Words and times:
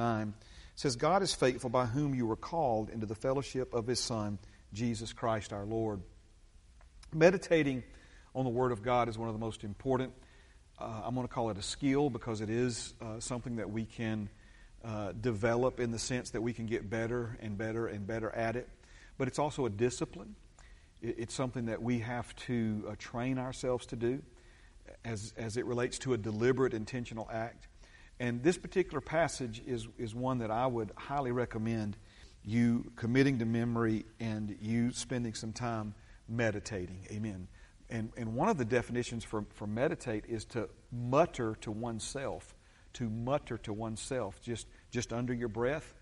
9 0.00 0.32
says, 0.76 0.94
God 0.94 1.24
is 1.24 1.34
faithful 1.34 1.70
by 1.70 1.84
whom 1.84 2.14
you 2.14 2.24
were 2.24 2.36
called 2.36 2.88
into 2.88 3.04
the 3.04 3.16
fellowship 3.16 3.74
of 3.74 3.88
his 3.88 3.98
Son, 3.98 4.38
Jesus 4.72 5.12
Christ 5.12 5.52
our 5.52 5.64
Lord. 5.64 6.00
Meditating 7.12 7.82
on 8.32 8.44
the 8.44 8.50
Word 8.50 8.70
of 8.70 8.80
God 8.80 9.08
is 9.08 9.18
one 9.18 9.28
of 9.28 9.34
the 9.34 9.40
most 9.40 9.64
important, 9.64 10.12
uh, 10.78 11.02
I'm 11.04 11.16
going 11.16 11.26
to 11.26 11.34
call 11.34 11.50
it 11.50 11.58
a 11.58 11.62
skill 11.62 12.10
because 12.10 12.40
it 12.40 12.48
is 12.48 12.94
uh, 13.00 13.18
something 13.18 13.56
that 13.56 13.72
we 13.72 13.86
can 13.86 14.28
uh, 14.84 15.14
develop 15.20 15.80
in 15.80 15.90
the 15.90 15.98
sense 15.98 16.30
that 16.30 16.42
we 16.42 16.52
can 16.52 16.66
get 16.66 16.88
better 16.88 17.36
and 17.42 17.58
better 17.58 17.88
and 17.88 18.06
better 18.06 18.30
at 18.30 18.54
it. 18.54 18.68
But 19.18 19.26
it's 19.26 19.40
also 19.40 19.66
a 19.66 19.70
discipline. 19.70 20.36
It's 21.02 21.34
something 21.34 21.66
that 21.66 21.82
we 21.82 21.98
have 21.98 22.36
to 22.46 22.84
uh, 22.88 22.94
train 23.00 23.36
ourselves 23.36 23.84
to 23.86 23.96
do 23.96 24.22
as, 25.04 25.34
as 25.36 25.56
it 25.56 25.66
relates 25.66 25.98
to 25.98 26.12
a 26.12 26.16
deliberate, 26.16 26.72
intentional 26.72 27.28
act. 27.32 27.66
And 28.20 28.42
this 28.42 28.58
particular 28.58 29.00
passage 29.00 29.62
is, 29.66 29.88
is 29.98 30.14
one 30.14 30.38
that 30.38 30.50
I 30.50 30.66
would 30.66 30.90
highly 30.96 31.30
recommend 31.30 31.96
you 32.44 32.90
committing 32.96 33.38
to 33.38 33.44
memory 33.44 34.06
and 34.20 34.56
you 34.60 34.92
spending 34.92 35.34
some 35.34 35.52
time 35.52 35.94
meditating. 36.28 37.06
Amen. 37.10 37.48
And, 37.90 38.10
and 38.16 38.34
one 38.34 38.48
of 38.48 38.58
the 38.58 38.64
definitions 38.64 39.24
for, 39.24 39.44
for 39.54 39.66
meditate 39.66 40.24
is 40.26 40.44
to 40.46 40.68
mutter 40.92 41.56
to 41.60 41.70
oneself. 41.70 42.54
To 42.94 43.08
mutter 43.08 43.58
to 43.58 43.72
oneself, 43.72 44.40
just, 44.42 44.66
just 44.90 45.12
under 45.12 45.32
your 45.32 45.48
breath, 45.48 45.94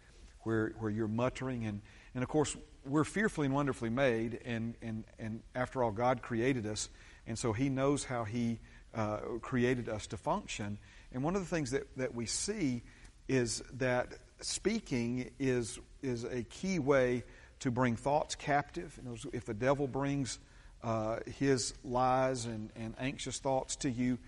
where, 0.43 0.73
where 0.79 0.91
you're 0.91 1.09
muttering. 1.09 1.67
And, 1.67 1.83
and 2.15 2.23
of 2.23 2.31
course, 2.31 2.57
we're 2.87 3.05
fearfully 3.05 3.47
and 3.47 3.55
wonderfully 3.55 3.91
made, 3.91 4.41
and, 4.45 4.75
and, 4.81 5.05
and 5.19 5.43
after 5.55 5.83
all, 5.83 5.91
God 5.91 6.23
created 6.23 6.67
us, 6.67 6.89
and 7.27 7.37
so 7.37 7.53
He 7.53 7.69
knows 7.69 8.05
how 8.05 8.25
He 8.25 8.61
uh, 8.95 9.19
created 9.43 9.89
us 9.89 10.07
to 10.07 10.17
function. 10.17 10.79
And 11.13 11.23
one 11.23 11.37
of 11.37 11.43
the 11.43 11.49
things 11.49 11.71
that, 11.71 11.87
that 11.97 12.15
we 12.15 12.27
see 12.27 12.83
is 13.29 13.63
that 13.75 14.15
speaking 14.41 15.31
is, 15.39 15.79
is 16.03 16.25
a 16.25 16.43
key 16.43 16.79
way 16.79 17.25
to 17.61 17.71
bring 17.71 17.97
thoughts 17.97 18.35
captive. 18.35 18.99
If 19.33 19.45
the 19.45 19.55
devil 19.55 19.87
brings 19.87 20.39
uh, 20.83 21.19
his 21.39 21.75
lies 21.85 22.45
and, 22.45 22.71
and 22.77 22.95
anxious 22.99 23.39
thoughts 23.39 23.77
to 23.77 23.91
you, 23.91 24.19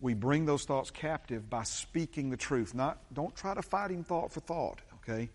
we 0.00 0.14
bring 0.14 0.46
those 0.46 0.64
thoughts 0.64 0.90
captive 0.90 1.50
by 1.50 1.64
speaking 1.64 2.30
the 2.30 2.36
truth. 2.36 2.74
Not, 2.74 2.98
don't 3.12 3.34
try 3.34 3.54
to 3.54 3.62
fight 3.62 3.90
him 3.90 4.04
thought 4.04 4.32
for 4.32 4.40
thought, 4.40 4.80
okay? 4.96 5.28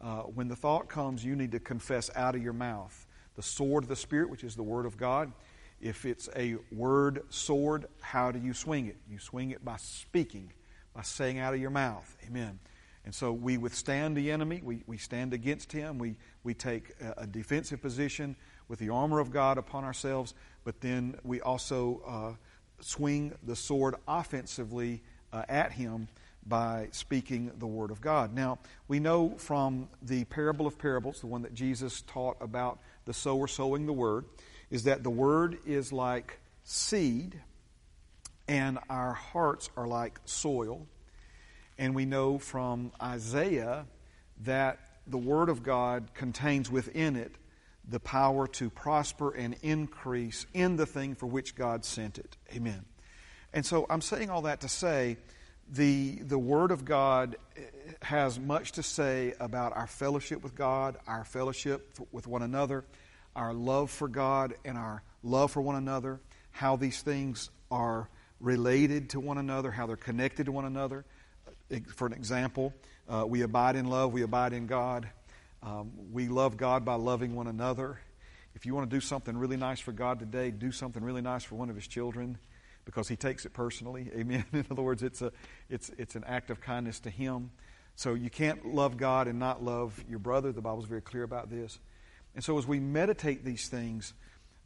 Uh, 0.00 0.22
when 0.22 0.48
the 0.48 0.56
thought 0.56 0.88
comes, 0.88 1.24
you 1.24 1.34
need 1.34 1.52
to 1.52 1.60
confess 1.60 2.10
out 2.14 2.34
of 2.34 2.42
your 2.42 2.52
mouth 2.52 3.06
the 3.36 3.42
sword 3.42 3.84
of 3.84 3.88
the 3.88 3.96
Spirit, 3.96 4.30
which 4.30 4.44
is 4.44 4.56
the 4.56 4.62
Word 4.62 4.86
of 4.86 4.96
God. 4.96 5.32
If 5.80 6.04
it's 6.04 6.28
a 6.34 6.56
word 6.72 7.22
sword, 7.30 7.86
how 8.00 8.32
do 8.32 8.38
you 8.38 8.52
swing 8.52 8.86
it? 8.86 8.96
You 9.08 9.18
swing 9.18 9.50
it 9.50 9.64
by 9.64 9.76
speaking, 9.76 10.52
by 10.94 11.02
saying 11.02 11.38
out 11.38 11.54
of 11.54 11.60
your 11.60 11.70
mouth. 11.70 12.16
Amen. 12.26 12.58
And 13.04 13.14
so 13.14 13.32
we 13.32 13.56
withstand 13.56 14.16
the 14.16 14.30
enemy, 14.30 14.60
we, 14.62 14.82
we 14.86 14.98
stand 14.98 15.32
against 15.32 15.72
him, 15.72 15.98
we, 15.98 16.16
we 16.42 16.52
take 16.52 16.94
a, 17.00 17.22
a 17.22 17.26
defensive 17.26 17.80
position 17.80 18.36
with 18.68 18.80
the 18.80 18.90
armor 18.90 19.18
of 19.18 19.30
God 19.30 19.56
upon 19.56 19.84
ourselves, 19.84 20.34
but 20.64 20.80
then 20.80 21.16
we 21.22 21.40
also 21.40 22.02
uh, 22.06 22.32
swing 22.80 23.32
the 23.44 23.56
sword 23.56 23.94
offensively 24.06 25.02
uh, 25.32 25.42
at 25.48 25.72
him 25.72 26.08
by 26.46 26.88
speaking 26.92 27.50
the 27.58 27.66
Word 27.66 27.90
of 27.90 28.00
God. 28.00 28.34
Now, 28.34 28.58
we 28.88 29.00
know 29.00 29.34
from 29.36 29.88
the 30.02 30.24
parable 30.24 30.66
of 30.66 30.78
parables, 30.78 31.20
the 31.20 31.26
one 31.26 31.42
that 31.42 31.54
Jesus 31.54 32.02
taught 32.02 32.36
about 32.40 32.78
the 33.04 33.12
sower 33.12 33.46
sowing 33.46 33.86
the 33.86 33.92
Word, 33.92 34.24
is 34.70 34.84
that 34.84 35.02
the 35.02 35.10
Word 35.10 35.58
is 35.66 35.92
like 35.92 36.38
seed 36.64 37.40
and 38.46 38.78
our 38.88 39.12
hearts 39.12 39.70
are 39.76 39.86
like 39.86 40.20
soil. 40.24 40.86
And 41.78 41.94
we 41.94 42.04
know 42.04 42.38
from 42.38 42.92
Isaiah 43.00 43.86
that 44.44 44.78
the 45.06 45.18
Word 45.18 45.48
of 45.48 45.62
God 45.62 46.12
contains 46.14 46.70
within 46.70 47.16
it 47.16 47.32
the 47.88 48.00
power 48.00 48.46
to 48.46 48.68
prosper 48.68 49.30
and 49.30 49.56
increase 49.62 50.46
in 50.52 50.76
the 50.76 50.86
thing 50.86 51.14
for 51.14 51.26
which 51.26 51.54
God 51.54 51.84
sent 51.84 52.18
it. 52.18 52.36
Amen. 52.54 52.84
And 53.52 53.64
so 53.64 53.86
I'm 53.88 54.02
saying 54.02 54.28
all 54.28 54.42
that 54.42 54.60
to 54.60 54.68
say 54.68 55.16
the, 55.70 56.16
the 56.16 56.38
Word 56.38 56.70
of 56.70 56.84
God 56.84 57.36
has 58.02 58.38
much 58.38 58.72
to 58.72 58.82
say 58.82 59.34
about 59.40 59.74
our 59.76 59.86
fellowship 59.86 60.42
with 60.42 60.54
God, 60.54 60.98
our 61.06 61.24
fellowship 61.24 61.98
with 62.12 62.26
one 62.26 62.42
another, 62.42 62.84
our 63.38 63.54
love 63.54 63.90
for 63.90 64.08
God, 64.08 64.54
and 64.64 64.76
our 64.76 65.02
love 65.22 65.52
for 65.52 65.62
one 65.62 65.76
another, 65.76 66.20
how 66.50 66.74
these 66.74 67.00
things 67.00 67.50
are 67.70 68.08
related 68.40 69.10
to 69.10 69.20
one 69.20 69.38
another, 69.38 69.70
how 69.70 69.86
they're 69.86 69.96
connected 69.96 70.46
to 70.46 70.52
one 70.52 70.64
another. 70.64 71.04
For 71.94 72.06
an 72.08 72.12
example, 72.12 72.74
uh, 73.08 73.24
we 73.26 73.42
abide 73.42 73.76
in 73.76 73.86
love, 73.86 74.12
we 74.12 74.22
abide 74.22 74.52
in 74.52 74.66
God. 74.66 75.08
Um, 75.62 75.92
we 76.12 76.26
love 76.26 76.56
God 76.56 76.84
by 76.84 76.94
loving 76.94 77.36
one 77.36 77.46
another. 77.46 78.00
If 78.54 78.66
you 78.66 78.74
want 78.74 78.90
to 78.90 78.96
do 78.96 79.00
something 79.00 79.36
really 79.36 79.56
nice 79.56 79.78
for 79.78 79.92
God 79.92 80.18
today, 80.18 80.50
do 80.50 80.72
something 80.72 81.02
really 81.02 81.22
nice 81.22 81.44
for 81.44 81.54
one 81.54 81.70
of 81.70 81.76
His 81.76 81.86
children 81.86 82.38
because 82.84 83.06
He 83.06 83.14
takes 83.14 83.46
it 83.46 83.52
personally. 83.52 84.10
Amen. 84.16 84.44
In 84.52 84.66
other 84.68 84.82
words, 84.82 85.04
it's, 85.04 85.22
a, 85.22 85.30
it's, 85.70 85.90
it's 85.96 86.16
an 86.16 86.24
act 86.24 86.50
of 86.50 86.60
kindness 86.60 86.98
to 87.00 87.10
Him. 87.10 87.50
So 87.94 88.14
you 88.14 88.30
can't 88.30 88.74
love 88.74 88.96
God 88.96 89.28
and 89.28 89.38
not 89.38 89.62
love 89.62 90.04
your 90.08 90.18
brother. 90.18 90.50
The 90.50 90.60
Bible's 90.60 90.86
very 90.86 91.02
clear 91.02 91.22
about 91.22 91.50
this. 91.50 91.78
And 92.38 92.44
so 92.44 92.56
as 92.56 92.68
we 92.68 92.78
meditate 92.78 93.44
these 93.44 93.66
things, 93.66 94.14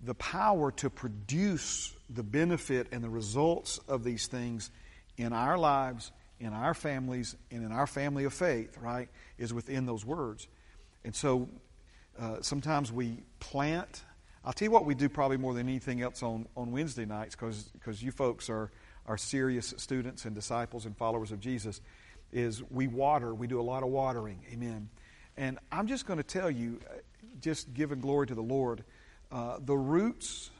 the 0.04 0.12
power 0.12 0.70
to 0.72 0.90
produce 0.90 1.96
the 2.10 2.22
benefit 2.22 2.88
and 2.92 3.02
the 3.02 3.08
results 3.08 3.80
of 3.88 4.04
these 4.04 4.26
things 4.26 4.70
in 5.16 5.32
our 5.32 5.56
lives, 5.56 6.12
in 6.38 6.52
our 6.52 6.74
families, 6.74 7.34
and 7.50 7.64
in 7.64 7.72
our 7.72 7.86
family 7.86 8.24
of 8.24 8.34
faith, 8.34 8.76
right, 8.76 9.08
is 9.38 9.54
within 9.54 9.86
those 9.86 10.04
words. 10.04 10.48
And 11.02 11.16
so 11.16 11.48
uh, 12.20 12.42
sometimes 12.42 12.92
we 12.92 13.22
plant. 13.40 14.02
I'll 14.44 14.52
tell 14.52 14.66
you 14.66 14.70
what 14.70 14.84
we 14.84 14.94
do 14.94 15.08
probably 15.08 15.38
more 15.38 15.54
than 15.54 15.66
anything 15.66 16.02
else 16.02 16.22
on, 16.22 16.46
on 16.54 16.72
Wednesday 16.72 17.06
nights 17.06 17.34
because 17.34 18.02
you 18.02 18.12
folks 18.12 18.50
are, 18.50 18.70
are 19.06 19.16
serious 19.16 19.72
students 19.78 20.26
and 20.26 20.34
disciples 20.34 20.84
and 20.84 20.94
followers 20.94 21.32
of 21.32 21.40
Jesus 21.40 21.80
is 22.32 22.62
we 22.70 22.86
water. 22.86 23.34
We 23.34 23.46
do 23.46 23.58
a 23.58 23.62
lot 23.62 23.82
of 23.82 23.88
watering. 23.88 24.40
Amen. 24.52 24.90
And 25.38 25.58
I'm 25.70 25.86
just 25.86 26.04
going 26.04 26.18
to 26.18 26.22
tell 26.22 26.50
you, 26.50 26.78
just 27.42 27.74
giving 27.74 28.00
glory 28.00 28.26
to 28.28 28.34
the 28.34 28.42
Lord, 28.42 28.84
uh, 29.30 29.58
the 29.60 29.76
roots 29.76 30.50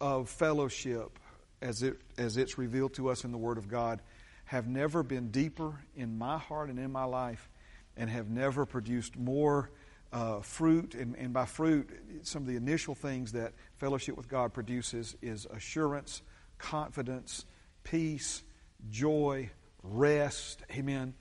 of 0.00 0.28
fellowship 0.28 1.18
as, 1.62 1.82
it, 1.82 1.98
as 2.18 2.36
it's 2.36 2.58
revealed 2.58 2.94
to 2.94 3.08
us 3.08 3.24
in 3.24 3.32
the 3.32 3.38
Word 3.38 3.58
of 3.58 3.68
God 3.68 4.00
have 4.46 4.66
never 4.66 5.02
been 5.02 5.30
deeper 5.30 5.74
in 5.94 6.16
my 6.18 6.38
heart 6.38 6.70
and 6.70 6.78
in 6.78 6.90
my 6.90 7.04
life 7.04 7.48
and 7.96 8.08
have 8.10 8.28
never 8.28 8.64
produced 8.64 9.16
more 9.16 9.70
uh, 10.12 10.40
fruit. 10.40 10.94
And, 10.94 11.16
and 11.16 11.32
by 11.32 11.46
fruit, 11.46 11.90
some 12.22 12.42
of 12.42 12.48
the 12.48 12.56
initial 12.56 12.94
things 12.94 13.32
that 13.32 13.52
fellowship 13.76 14.16
with 14.16 14.28
God 14.28 14.52
produces 14.52 15.16
is 15.20 15.46
assurance, 15.46 16.22
confidence, 16.58 17.44
peace, 17.84 18.42
joy, 18.90 19.50
rest. 19.82 20.62
Amen. 20.72 21.14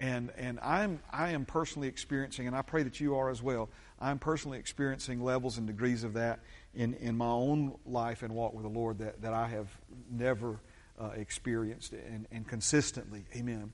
And, 0.00 0.32
and 0.38 0.58
I'm, 0.60 1.00
I 1.12 1.30
am 1.30 1.44
personally 1.44 1.86
experiencing, 1.86 2.46
and 2.46 2.56
I 2.56 2.62
pray 2.62 2.82
that 2.82 3.00
you 3.00 3.16
are 3.16 3.28
as 3.28 3.42
well, 3.42 3.68
I'm 4.00 4.18
personally 4.18 4.58
experiencing 4.58 5.22
levels 5.22 5.58
and 5.58 5.66
degrees 5.66 6.04
of 6.04 6.14
that 6.14 6.40
in, 6.74 6.94
in 6.94 7.18
my 7.18 7.28
own 7.28 7.76
life 7.84 8.22
and 8.22 8.34
walk 8.34 8.54
with 8.54 8.62
the 8.62 8.70
Lord 8.70 8.98
that, 8.98 9.20
that 9.20 9.34
I 9.34 9.46
have 9.48 9.68
never 10.10 10.58
uh, 10.98 11.10
experienced 11.16 11.92
and, 11.92 12.26
and 12.32 12.48
consistently. 12.48 13.26
Amen. 13.36 13.72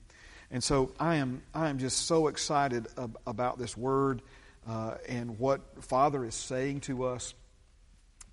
And 0.51 0.61
so 0.61 0.91
I 0.99 1.15
am, 1.15 1.43
I 1.53 1.69
am 1.69 1.77
just 1.77 2.07
so 2.07 2.27
excited 2.27 2.87
ab- 2.97 3.17
about 3.25 3.57
this 3.57 3.77
word 3.77 4.21
uh, 4.67 4.95
and 5.07 5.39
what 5.39 5.61
Father 5.81 6.25
is 6.25 6.35
saying 6.35 6.81
to 6.81 7.05
us. 7.05 7.33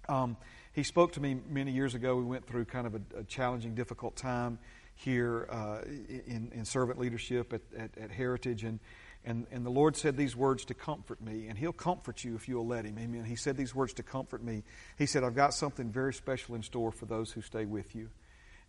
Um, 0.09 0.37
he 0.73 0.83
spoke 0.83 1.13
to 1.13 1.21
me 1.21 1.39
many 1.49 1.71
years 1.71 1.95
ago. 1.95 2.17
We 2.17 2.25
went 2.25 2.45
through 2.45 2.65
kind 2.65 2.89
of 2.89 2.97
a, 2.97 3.01
a 3.21 3.25
challenging, 3.25 3.77
difficult 3.77 4.17
time 4.17 4.59
here 4.95 5.49
uh, 5.51 5.79
in, 5.85 6.51
in, 6.55 6.65
servant 6.65 6.99
leadership 6.99 7.53
at, 7.53 7.63
at, 7.77 7.99
at, 7.99 8.11
Heritage. 8.11 8.65
And, 8.65 8.79
and, 9.25 9.47
and 9.51 9.67
the 9.67 9.71
Lord 9.71 9.97
said 9.97 10.17
these 10.17 10.37
words 10.37 10.65
to 10.67 10.75
comfort 10.75 11.21
me, 11.21 11.49
and 11.49 11.59
He'll 11.59 11.73
comfort 11.73 12.25
you 12.25 12.35
if 12.35 12.49
you'll 12.49 12.67
let 12.67 12.85
Him. 12.85 12.99
Amen. 12.99 13.25
He 13.25 13.37
said 13.37 13.57
these 13.57 13.75
words 13.75 13.93
to 13.95 14.03
comfort 14.03 14.43
me. 14.43 14.63
He 14.97 15.07
said, 15.07 15.25
I've 15.25 15.35
got 15.35 15.55
something 15.55 15.91
very 15.91 16.15
special 16.15 16.55
in 16.55 16.63
store 16.63 16.93
for 16.93 17.07
those 17.07 17.33
who 17.33 17.43
stay 17.43 17.65
with 17.65 17.95
you. 17.95 18.09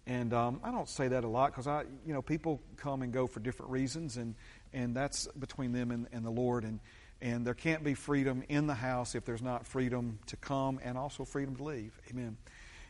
And 0.08 0.34
um, 0.34 0.60
I 0.64 0.72
don't 0.72 0.90
say 0.90 1.08
that 1.08 1.24
a 1.24 1.28
lot 1.28 1.52
because 1.52 1.68
I, 1.68 1.84
you 2.06 2.14
know, 2.14 2.22
people 2.22 2.62
come 2.78 3.02
and 3.02 3.12
go 3.12 3.26
for 3.26 3.40
different 3.40 3.72
reasons, 3.72 4.18
and 4.18 4.36
and 4.72 4.96
that's 4.96 5.28
between 5.40 5.72
them 5.72 5.90
and, 5.90 6.08
and 6.12 6.24
the 6.24 6.30
Lord. 6.30 6.64
And 6.64 6.80
and 7.22 7.46
there 7.46 7.56
can't 7.56 7.84
be 7.84 7.96
freedom 7.96 8.44
in 8.50 8.68
the 8.68 8.76
house 8.76 9.16
if 9.16 9.26
there's 9.26 9.42
not 9.42 9.66
freedom 9.66 10.20
to 10.28 10.36
come 10.36 10.80
and 10.84 10.98
also 10.98 11.26
freedom 11.26 11.56
to 11.56 11.64
leave. 11.64 12.00
Amen. 12.12 12.38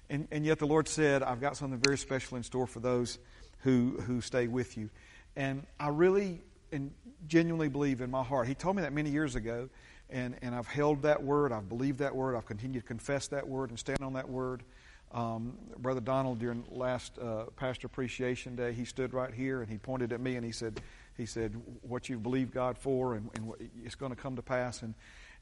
And 0.09 0.27
and 0.31 0.45
yet 0.45 0.59
the 0.59 0.67
Lord 0.67 0.87
said, 0.87 1.23
I've 1.23 1.41
got 1.41 1.57
something 1.57 1.79
very 1.79 1.97
special 1.97 2.37
in 2.37 2.43
store 2.43 2.67
for 2.67 2.79
those 2.79 3.19
who 3.59 3.97
who 4.05 4.21
stay 4.21 4.47
with 4.47 4.77
you. 4.77 4.89
And 5.35 5.65
I 5.79 5.89
really 5.89 6.41
and 6.71 6.91
genuinely 7.27 7.69
believe 7.69 8.01
in 8.01 8.11
my 8.11 8.23
heart. 8.23 8.47
He 8.47 8.55
told 8.55 8.75
me 8.75 8.81
that 8.83 8.93
many 8.93 9.09
years 9.09 9.35
ago, 9.35 9.69
and 10.09 10.35
and 10.41 10.53
I've 10.53 10.67
held 10.67 11.03
that 11.03 11.23
word. 11.23 11.51
I've 11.51 11.69
believed 11.69 11.99
that 11.99 12.15
word. 12.15 12.35
I've 12.35 12.45
continued 12.45 12.81
to 12.81 12.87
confess 12.87 13.27
that 13.29 13.47
word 13.47 13.69
and 13.69 13.79
stand 13.79 14.01
on 14.01 14.13
that 14.13 14.29
word. 14.29 14.63
Um, 15.11 15.57
Brother 15.77 16.01
Donald, 16.01 16.39
during 16.39 16.65
last 16.69 17.17
uh, 17.19 17.45
Pastor 17.55 17.87
Appreciation 17.87 18.55
Day, 18.55 18.73
he 18.73 18.83
stood 18.85 19.13
right 19.13 19.33
here 19.33 19.61
and 19.61 19.69
he 19.69 19.77
pointed 19.77 20.11
at 20.11 20.19
me 20.19 20.35
and 20.35 20.43
he 20.45 20.51
said, 20.51 20.81
he 21.15 21.25
said, 21.25 21.55
what 21.81 22.09
you 22.09 22.19
believe 22.19 22.51
God 22.51 22.77
for 22.77 23.13
and, 23.13 23.29
and 23.35 23.53
it's 23.85 23.95
going 23.95 24.11
to 24.11 24.15
come 24.15 24.35
to 24.35 24.41
pass. 24.41 24.81
And, 24.81 24.93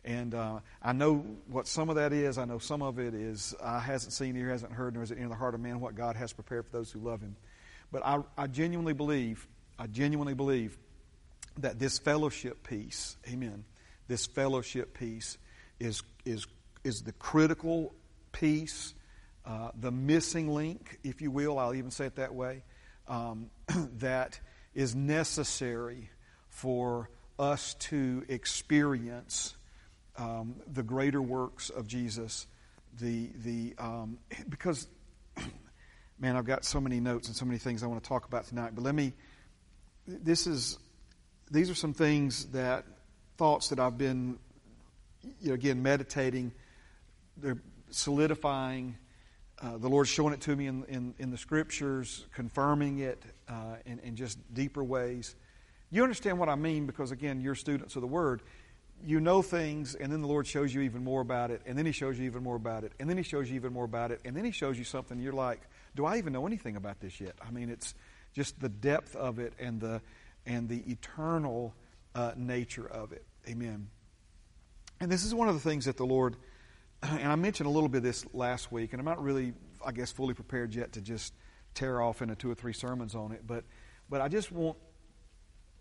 and 0.06 0.36
uh, 0.36 0.60
I 0.82 0.92
know 0.92 1.26
what 1.48 1.68
some 1.68 1.90
of 1.90 1.96
that 1.96 2.12
is. 2.12 2.38
eye 2.38 2.46
know 2.46 2.60
some 2.60 2.82
of 2.82 3.00
it 3.00 3.14
is 3.14 3.56
I 3.64 3.80
hasn't 3.80 4.14
seen, 4.14 4.36
ear 4.36 4.50
hasn't 4.50 4.74
heard, 4.74 4.94
nor 4.94 5.04
is 5.04 5.12
it 5.12 5.18
in 5.18 5.30
the 5.30 5.36
heart 5.36 5.56
of 5.56 5.62
man 5.62 5.80
what 5.80 5.96
God 5.96 6.16
has 6.16 6.34
prepared 6.34 6.66
for 6.66 6.72
those 6.72 6.92
who 6.92 7.00
love 7.00 7.22
him. 7.22 7.36
But 7.92 8.06
I, 8.06 8.20
I 8.38 8.48
genuinely 8.48 8.94
believe, 8.94 9.48
I 9.80 9.88
genuinely 9.88 10.34
believe 10.34 10.78
that 11.60 11.80
this 11.80 12.00
fellowship 12.00 12.68
piece, 12.68 13.16
amen, 13.32 13.64
this 14.08 14.26
fellowship 14.26 14.98
piece 14.98 15.38
is, 15.80 16.04
is, 16.26 16.48
is 16.84 17.04
the 17.04 17.14
critical 17.14 17.94
piece, 18.32 18.94
uh, 19.46 19.70
the 19.80 19.92
missing 19.92 20.50
link, 20.50 21.00
if 21.04 21.22
you 21.22 21.32
will, 21.32 21.60
I'll 21.60 21.76
even 21.76 21.92
say 21.92 22.08
it 22.08 22.16
that 22.16 22.34
way, 22.34 22.64
um, 23.08 23.50
that 24.00 24.40
is 24.74 24.96
necessary 24.96 26.10
for 26.50 27.10
us 27.40 27.76
to 27.76 28.24
experience 28.28 29.56
um, 30.18 30.56
the 30.72 30.84
greater 30.84 31.22
works 31.22 31.70
of 31.70 31.88
Jesus. 31.88 32.48
The, 33.00 33.30
the, 33.44 33.74
um, 33.78 34.20
because, 34.50 34.88
man, 36.20 36.36
I've 36.36 36.46
got 36.46 36.66
so 36.66 36.80
many 36.80 37.00
notes 37.00 37.28
and 37.28 37.36
so 37.36 37.46
many 37.46 37.58
things 37.58 37.84
I 37.84 37.88
want 37.88 38.04
to 38.04 38.08
talk 38.08 38.26
about 38.26 38.46
tonight, 38.46 38.72
but 38.76 38.84
let 38.84 38.96
me, 38.96 39.14
this 40.08 40.48
is, 40.48 40.78
these 41.52 41.70
are 41.70 41.76
some 41.76 41.94
things 41.94 42.46
that, 42.48 42.86
thoughts 43.38 43.70
that 43.70 43.80
I've 43.80 43.98
been, 43.98 44.38
you 45.42 45.50
know, 45.50 45.54
again, 45.54 45.82
meditating. 45.82 46.52
They're 47.38 47.62
solidifying. 47.90 48.98
Uh, 49.62 49.78
the 49.78 49.88
Lord's 49.88 50.10
showing 50.10 50.34
it 50.34 50.42
to 50.42 50.56
me 50.56 50.68
in, 50.68 50.84
in, 50.86 51.14
in 51.20 51.32
the 51.32 51.38
scriptures, 51.38 52.26
confirming 52.34 53.00
it 53.00 53.24
uh, 53.48 53.78
in, 53.86 54.00
in 54.00 54.16
just 54.16 54.38
deeper 54.54 54.84
ways. 54.84 55.36
You 55.90 56.04
understand 56.04 56.40
what 56.40 56.50
I 56.50 56.56
mean 56.56 56.86
because, 56.86 57.12
again, 57.12 57.40
you're 57.40 57.56
students 57.56 57.96
of 57.96 58.02
the 58.02 58.08
Word. 58.08 58.42
You 59.06 59.20
know 59.20 59.42
things, 59.42 59.96
and 59.96 60.12
then 60.12 60.22
the 60.22 60.28
Lord 60.28 60.48
shows 60.48 60.74
you 60.74 60.82
even 60.82 61.04
more 61.04 61.22
about 61.22 61.52
it, 61.52 61.62
and 61.66 61.78
then 61.78 61.86
He 61.86 61.92
shows 61.92 62.18
you 62.18 62.26
even 62.26 62.44
more 62.44 62.56
about 62.56 62.84
it, 62.84 62.94
and 63.00 63.10
then 63.10 63.18
He 63.18 63.24
shows 63.24 63.50
you 63.50 63.56
even 63.56 63.74
more 63.74 63.86
about 63.86 64.12
it, 64.12 64.22
and 64.24 64.36
then 64.36 64.46
He 64.46 64.52
shows 64.52 64.78
you 64.78 64.84
something 64.84 65.20
you're 65.20 65.34
like, 65.34 65.62
do 65.96 66.06
I 66.06 66.18
even 66.18 66.34
know 66.34 66.48
anything 66.48 66.76
about 66.76 67.00
this 67.00 67.20
yet? 67.20 67.36
I 67.46 67.52
mean, 67.52 67.70
it's 67.70 67.94
just 68.34 68.60
the 68.60 68.70
depth 68.70 69.16
of 69.16 69.40
it 69.40 69.54
and 69.60 69.80
the, 69.80 70.02
and 70.46 70.68
the 70.70 70.84
eternal 70.90 71.74
uh, 72.16 72.32
nature 72.36 72.88
of 72.88 73.12
it. 73.12 73.26
Amen. 73.48 73.90
And 75.00 75.12
this 75.12 75.26
is 75.26 75.36
one 75.36 75.50
of 75.50 75.54
the 75.54 75.60
things 75.60 75.86
that 75.86 75.98
the 75.98 76.06
Lord, 76.06 76.36
and 77.04 77.28
I 77.28 77.36
mentioned 77.36 77.68
a 77.68 77.72
little 77.72 77.90
bit 77.90 77.98
of 77.98 78.04
this 78.04 78.26
last 78.34 78.72
week, 78.72 78.94
and 78.94 79.00
I'm 79.00 79.06
not 79.06 79.22
really, 79.22 79.54
I 79.86 79.92
guess, 79.92 80.12
fully 80.12 80.34
prepared 80.34 80.74
yet 80.74 80.94
to 80.94 81.02
just 81.02 81.34
tear 81.74 82.02
off 82.02 82.22
into 82.22 82.36
two 82.36 82.50
or 82.50 82.56
three 82.56 82.74
sermons 82.74 83.16
on 83.16 83.32
it, 83.32 83.46
but, 83.46 83.64
but 84.10 84.22
I 84.22 84.28
just 84.28 84.52
want 84.52 84.78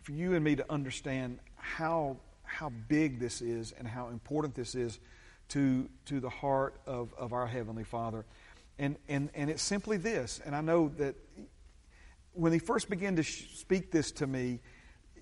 for 0.03 0.13
you 0.13 0.35
and 0.35 0.45
me 0.45 0.57
to 0.57 0.71
understand 0.71 1.39
how, 1.57 2.17
how 2.45 2.71
big 2.89 3.19
this 3.19 3.41
is 3.41 3.73
and 3.73 3.87
how 3.87 4.09
important 4.09 4.55
this 4.55 4.75
is 4.75 4.99
to, 5.49 5.89
to 6.07 6.21
the 6.21 6.31
heart 6.31 6.81
of, 6.87 7.13
of 7.19 7.33
our 7.33 7.47
Heavenly 7.47 7.85
Father. 7.85 8.25
And, 8.79 8.97
and, 9.09 9.31
and 9.35 9.51
it's 9.51 9.63
simply 9.63 9.97
this, 9.97 10.41
and 10.45 10.57
I 10.57 10.61
know 10.61 10.89
that 10.99 11.15
when 12.33 12.53
he 12.53 12.59
first 12.59 12.89
began 12.89 13.17
to 13.17 13.23
sh- 13.23 13.49
speak 13.55 13.91
this 13.91 14.13
to 14.13 14.27
me, 14.27 14.61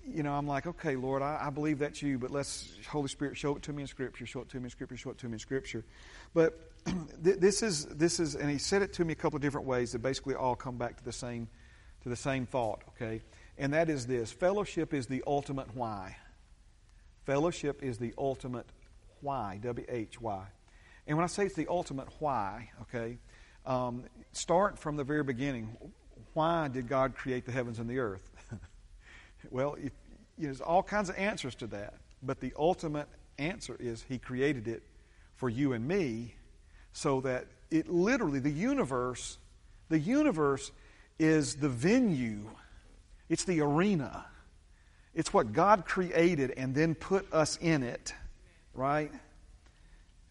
you 0.07 0.23
know, 0.23 0.33
I'm 0.33 0.47
like, 0.47 0.67
okay, 0.67 0.97
Lord, 0.97 1.23
I, 1.23 1.39
I, 1.47 1.51
believe 1.51 1.79
that's 1.79 2.01
you, 2.01 2.19
but 2.19 2.31
let's, 2.31 2.73
Holy 2.89 3.09
Spirit, 3.09 3.37
show 3.37 3.57
it 3.57 3.63
to 3.65 3.73
me 3.73 3.83
in 3.83 3.89
Scripture, 3.89 4.25
show 4.25 4.41
it 4.41 4.49
to 4.51 4.59
me 4.59 4.65
in 4.65 4.71
Scripture, 4.71 4.97
show 4.97 5.11
it 5.11 5.19
to 5.19 5.27
me 5.27 5.35
in 5.35 5.39
Scripture. 5.39 5.85
But 6.33 6.59
this 7.23 7.63
is, 7.63 7.87
this 7.87 8.21
is, 8.21 8.35
and 8.35 8.51
he 8.51 8.59
said 8.59 8.83
it 8.83 8.93
to 8.95 9.05
me 9.05 9.13
a 9.13 9.17
couple 9.17 9.37
of 9.37 9.43
different 9.43 9.67
ways 9.67 9.93
that 9.93 9.99
basically 9.99 10.35
all 10.35 10.57
come 10.57 10.79
back 10.79 10.97
to 10.97 11.05
the 11.05 11.13
same, 11.13 11.49
to 12.03 12.09
the 12.09 12.17
same 12.17 12.47
thought, 12.47 12.83
okay? 12.91 13.21
And 13.59 13.75
that 13.75 13.91
is 13.91 14.07
this 14.07 14.33
fellowship 14.33 14.95
is 14.95 15.07
the 15.07 15.23
ultimate 15.27 15.75
why. 15.75 16.17
Fellowship 17.31 17.85
is 17.85 17.97
the 17.97 18.13
ultimate 18.19 18.67
why, 19.21 19.61
W 19.63 19.87
H 19.89 20.21
Y. 20.21 20.45
And 21.07 21.17
when 21.17 21.23
I 21.23 21.29
say 21.29 21.47
it's 21.47 21.55
the 21.55 21.69
ultimate 21.69 22.09
why, 22.19 22.71
okay, 22.83 23.19
um, 23.65 24.03
start 24.33 24.77
from 24.77 24.97
the 24.97 25.05
very 25.05 25.23
beginning. 25.23 25.77
Why 26.33 26.67
did 26.67 26.89
God 26.89 27.15
create 27.15 27.47
the 27.47 27.53
heavens 27.53 27.79
and 27.79 27.89
the 27.89 28.01
earth? 28.01 28.29
Well, 29.49 29.77
you 29.79 29.85
know, 29.85 29.91
there's 30.39 30.61
all 30.61 30.83
kinds 30.83 31.09
of 31.09 31.17
answers 31.17 31.55
to 31.57 31.69
that, 31.69 31.95
but 32.21 32.41
the 32.41 32.53
ultimate 32.59 33.07
answer 33.39 33.77
is 33.79 34.05
He 34.09 34.19
created 34.19 34.67
it 34.67 34.83
for 35.37 35.49
you 35.49 35.73
and 35.73 35.87
me 35.87 36.35
so 36.93 37.21
that 37.21 37.47
it 37.71 37.89
literally, 37.89 38.41
the 38.41 38.51
universe, 38.51 39.39
the 39.89 40.01
universe 40.01 40.73
is 41.21 41.55
the 41.55 41.69
venue, 41.69 42.51
it's 43.29 43.45
the 43.45 43.61
arena. 43.61 44.27
It's 45.15 45.33
what 45.33 45.53
God 45.53 45.85
created 45.85 46.53
and 46.57 46.75
then 46.75 46.95
put 46.95 47.33
us 47.33 47.59
in 47.61 47.83
it, 47.83 48.15
right? 48.75 49.13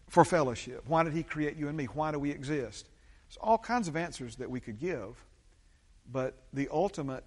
For 0.08 0.24
fellowship. 0.24 0.84
Why 0.86 1.02
did 1.02 1.12
He 1.12 1.22
create 1.22 1.56
you 1.56 1.68
and 1.68 1.76
me? 1.76 1.84
Why 1.84 2.10
do 2.12 2.18
we 2.18 2.30
exist? 2.30 2.86
There's 3.28 3.38
all 3.40 3.58
kinds 3.58 3.88
of 3.88 3.96
answers 3.96 4.36
that 4.36 4.50
we 4.50 4.58
could 4.58 4.78
give, 4.78 5.24
but 6.10 6.34
the 6.52 6.68
ultimate 6.72 7.24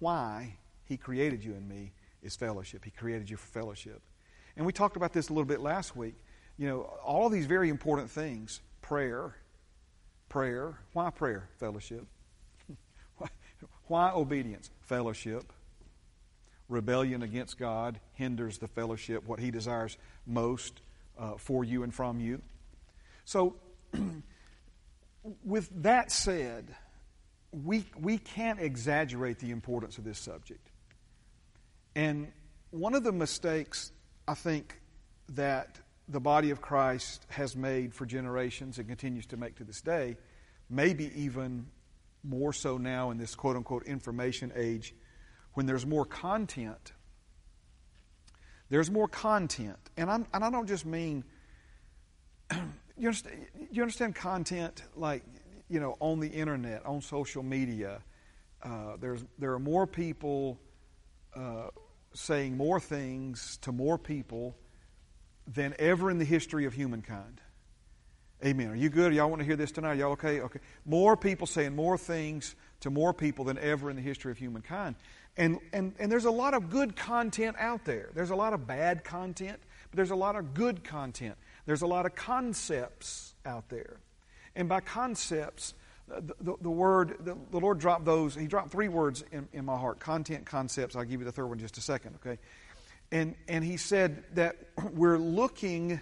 why 0.00 0.56
he 0.84 0.96
created 0.96 1.44
you 1.44 1.52
and 1.52 1.68
me 1.68 1.92
is 2.22 2.36
fellowship. 2.36 2.84
He 2.84 2.90
created 2.90 3.30
you 3.30 3.36
for 3.36 3.46
fellowship. 3.46 4.00
And 4.56 4.64
we 4.64 4.72
talked 4.72 4.96
about 4.96 5.12
this 5.12 5.28
a 5.28 5.32
little 5.32 5.46
bit 5.46 5.60
last 5.60 5.96
week. 5.96 6.14
You 6.58 6.68
know, 6.68 6.80
all 7.04 7.28
these 7.28 7.46
very 7.46 7.68
important 7.68 8.10
things 8.10 8.60
prayer, 8.82 9.34
prayer. 10.28 10.78
Why 10.92 11.10
prayer? 11.10 11.48
Fellowship. 11.58 12.06
Why 13.86 14.10
obedience? 14.10 14.70
Fellowship. 14.82 15.52
Rebellion 16.68 17.22
against 17.22 17.58
God 17.58 18.00
hinders 18.14 18.58
the 18.58 18.68
fellowship, 18.68 19.26
what 19.26 19.38
He 19.38 19.50
desires 19.50 19.96
most 20.26 20.80
uh, 21.18 21.34
for 21.36 21.64
you 21.64 21.82
and 21.82 21.94
from 21.94 22.20
you. 22.20 22.42
So, 23.24 23.56
with 25.44 25.70
that 25.82 26.10
said, 26.10 26.74
we, 27.52 27.86
we 27.98 28.18
can't 28.18 28.60
exaggerate 28.60 29.38
the 29.38 29.50
importance 29.50 29.98
of 29.98 30.04
this 30.04 30.18
subject. 30.18 30.70
And 31.94 32.32
one 32.70 32.94
of 32.94 33.04
the 33.04 33.12
mistakes 33.12 33.92
I 34.28 34.34
think 34.34 34.80
that 35.30 35.80
the 36.08 36.20
body 36.20 36.50
of 36.50 36.60
Christ 36.60 37.26
has 37.28 37.56
made 37.56 37.94
for 37.94 38.06
generations 38.06 38.78
and 38.78 38.86
continues 38.86 39.26
to 39.26 39.36
make 39.36 39.56
to 39.56 39.64
this 39.64 39.80
day, 39.80 40.16
maybe 40.68 41.10
even 41.14 41.66
more 42.22 42.52
so 42.52 42.76
now 42.76 43.10
in 43.10 43.18
this 43.18 43.34
quote 43.34 43.56
unquote 43.56 43.84
information 43.84 44.52
age, 44.54 44.94
when 45.56 45.66
there's 45.66 45.84
more 45.84 46.04
content. 46.04 46.92
There's 48.70 48.90
more 48.90 49.08
content. 49.08 49.78
And, 49.96 50.10
I'm, 50.10 50.26
and 50.32 50.44
I 50.44 50.50
don't 50.50 50.66
just 50.66 50.86
mean, 50.86 51.24
you 52.52 53.08
understand, 53.08 53.46
you 53.70 53.82
understand 53.82 54.14
content 54.14 54.82
like, 54.94 55.24
you 55.68 55.80
know, 55.80 55.96
on 55.98 56.20
the 56.20 56.28
internet, 56.28 56.86
on 56.86 57.00
social 57.00 57.42
media. 57.42 58.02
Uh, 58.62 58.96
there's, 59.00 59.24
there 59.38 59.52
are 59.52 59.58
more 59.58 59.86
people. 59.86 60.60
Uh, 61.34 61.68
saying 62.16 62.56
more 62.56 62.80
things 62.80 63.58
to 63.58 63.72
more 63.72 63.98
people 63.98 64.56
than 65.46 65.74
ever 65.78 66.10
in 66.10 66.18
the 66.18 66.24
history 66.24 66.64
of 66.64 66.72
humankind. 66.72 67.40
Amen. 68.46 68.68
Are 68.68 68.76
you 68.76 68.90
good? 68.90 69.12
Y'all 69.12 69.28
want 69.28 69.40
to 69.40 69.44
hear 69.44 69.56
this 69.56 69.72
tonight? 69.72 69.94
Y'all 69.94 70.12
okay? 70.12 70.40
Okay. 70.40 70.60
More 70.84 71.16
people 71.16 71.48
saying 71.48 71.74
more 71.74 71.98
things 71.98 72.54
to 72.78 72.90
more 72.90 73.12
people 73.12 73.44
than 73.44 73.58
ever 73.58 73.90
in 73.90 73.96
the 73.96 74.02
history 74.02 74.30
of 74.30 74.38
humankind. 74.38 74.94
And, 75.36 75.58
and, 75.72 75.94
and 75.98 76.12
there's 76.12 76.26
a 76.26 76.30
lot 76.30 76.54
of 76.54 76.70
good 76.70 76.94
content 76.94 77.56
out 77.58 77.84
there. 77.84 78.10
There's 78.14 78.30
a 78.30 78.36
lot 78.36 78.52
of 78.52 78.64
bad 78.64 79.02
content, 79.02 79.58
but 79.90 79.96
there's 79.96 80.12
a 80.12 80.16
lot 80.16 80.36
of 80.36 80.54
good 80.54 80.84
content. 80.84 81.34
There's 81.64 81.82
a 81.82 81.88
lot 81.88 82.06
of 82.06 82.14
concepts 82.14 83.34
out 83.44 83.68
there. 83.68 83.96
And 84.54 84.68
by 84.68 84.78
concepts, 84.78 85.74
the, 86.06 86.36
the, 86.40 86.54
the 86.60 86.70
word, 86.70 87.16
the, 87.24 87.36
the, 87.50 87.58
Lord 87.58 87.80
dropped 87.80 88.04
those, 88.04 88.36
He 88.36 88.46
dropped 88.46 88.70
three 88.70 88.88
words 88.88 89.24
in, 89.32 89.48
in 89.54 89.64
my 89.64 89.76
heart 89.76 89.98
content, 89.98 90.46
concepts. 90.46 90.94
I'll 90.94 91.02
give 91.02 91.18
you 91.18 91.26
the 91.26 91.32
third 91.32 91.46
one 91.46 91.58
in 91.58 91.64
just 91.64 91.78
a 91.78 91.82
second, 91.82 92.14
okay? 92.24 92.38
And, 93.10 93.34
and 93.48 93.64
He 93.64 93.76
said 93.76 94.22
that 94.36 94.56
we're 94.92 95.18
looking, 95.18 96.00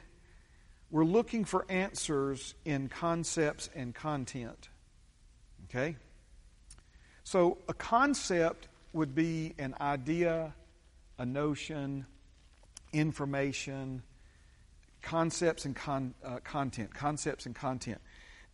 we're 0.94 1.04
looking 1.04 1.44
for 1.44 1.66
answers 1.68 2.54
in 2.64 2.88
concepts 2.88 3.68
and 3.74 3.92
content, 3.92 4.68
okay? 5.64 5.96
So 7.24 7.58
a 7.68 7.74
concept 7.74 8.68
would 8.92 9.12
be 9.12 9.54
an 9.58 9.74
idea, 9.80 10.54
a 11.18 11.26
notion, 11.26 12.06
information, 12.92 14.04
concepts 15.02 15.64
and 15.64 15.74
con, 15.74 16.14
uh, 16.24 16.38
content, 16.44 16.94
concepts 16.94 17.46
and 17.46 17.56
content. 17.56 18.00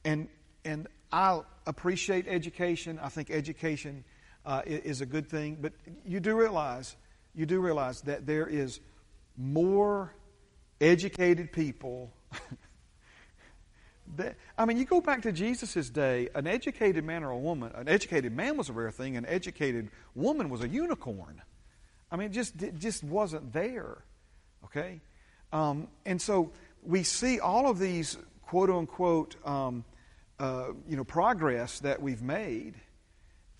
And, 0.06 0.26
and 0.64 0.86
I 1.12 1.42
appreciate 1.66 2.26
education. 2.26 2.98
I 3.02 3.10
think 3.10 3.30
education 3.30 4.02
uh, 4.46 4.62
is 4.64 5.02
a 5.02 5.06
good 5.06 5.28
thing. 5.28 5.58
But 5.60 5.74
you 6.06 6.20
do 6.20 6.34
realize, 6.34 6.96
you 7.34 7.44
do 7.44 7.60
realize 7.60 8.00
that 8.02 8.24
there 8.24 8.46
is 8.46 8.80
more 9.36 10.14
educated 10.80 11.52
people. 11.52 12.14
I 14.58 14.64
mean, 14.64 14.76
you 14.76 14.84
go 14.84 15.00
back 15.00 15.22
to 15.22 15.32
Jesus' 15.32 15.88
day, 15.88 16.28
an 16.34 16.46
educated 16.46 17.04
man 17.04 17.22
or 17.22 17.30
a 17.30 17.38
woman, 17.38 17.72
an 17.74 17.88
educated 17.88 18.34
man 18.34 18.56
was 18.56 18.68
a 18.68 18.72
rare 18.72 18.90
thing, 18.90 19.16
an 19.16 19.24
educated 19.26 19.88
woman 20.14 20.50
was 20.50 20.62
a 20.62 20.68
unicorn. 20.68 21.40
I 22.10 22.16
mean, 22.16 22.26
it 22.26 22.32
just, 22.32 22.60
it 22.62 22.78
just 22.78 23.04
wasn't 23.04 23.52
there. 23.52 24.04
Okay? 24.64 25.00
Um, 25.52 25.88
and 26.04 26.20
so 26.20 26.52
we 26.82 27.02
see 27.02 27.40
all 27.40 27.68
of 27.68 27.78
these 27.78 28.18
quote 28.42 28.70
unquote 28.70 29.36
um, 29.46 29.84
uh, 30.38 30.72
you 30.88 30.96
know, 30.96 31.04
progress 31.04 31.80
that 31.80 32.00
we've 32.00 32.22
made 32.22 32.74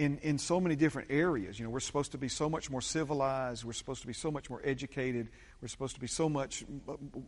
in, 0.01 0.17
in 0.23 0.39
so 0.39 0.59
many 0.59 0.77
different 0.77 1.11
areas. 1.11 1.59
You 1.59 1.67
know, 1.67 1.71
we're 1.71 1.81
supposed 1.81 2.13
to 2.13 2.19
be 2.19 2.29
so 2.29 2.49
much 2.49 2.71
more 2.71 2.81
civilized, 2.81 3.65
we're 3.65 3.75
supposed 3.75 4.01
to 4.01 4.07
be 4.07 4.15
so 4.15 4.31
much 4.31 4.49
more 4.49 4.63
educated, 4.65 5.29
we're 5.61 5.69
supposed 5.69 5.95
to 5.95 6.01
be 6.01 6.07
so 6.07 6.27
much 6.27 6.65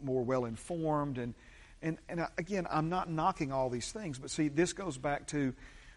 more 0.03 0.23
well 0.23 0.47
informed. 0.47 1.19
And, 1.19 1.35
and, 1.83 1.99
and 2.09 2.27
again, 2.39 2.67
I'm 2.71 2.89
not 2.89 3.11
knocking 3.11 3.53
all 3.53 3.69
these 3.69 3.93
things, 3.93 4.19
but 4.19 4.31
see, 4.31 4.49
this 4.49 4.73
goes 4.73 4.97
back 4.97 5.27
to 5.29 5.53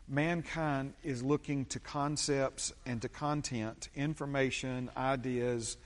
mankind 0.09 0.95
is 1.01 1.23
looking 1.23 1.63
to 1.67 1.79
concepts 1.79 2.73
and 2.85 3.01
to 3.03 3.07
content, 3.07 3.87
information, 3.95 4.91
ideas, 4.97 5.77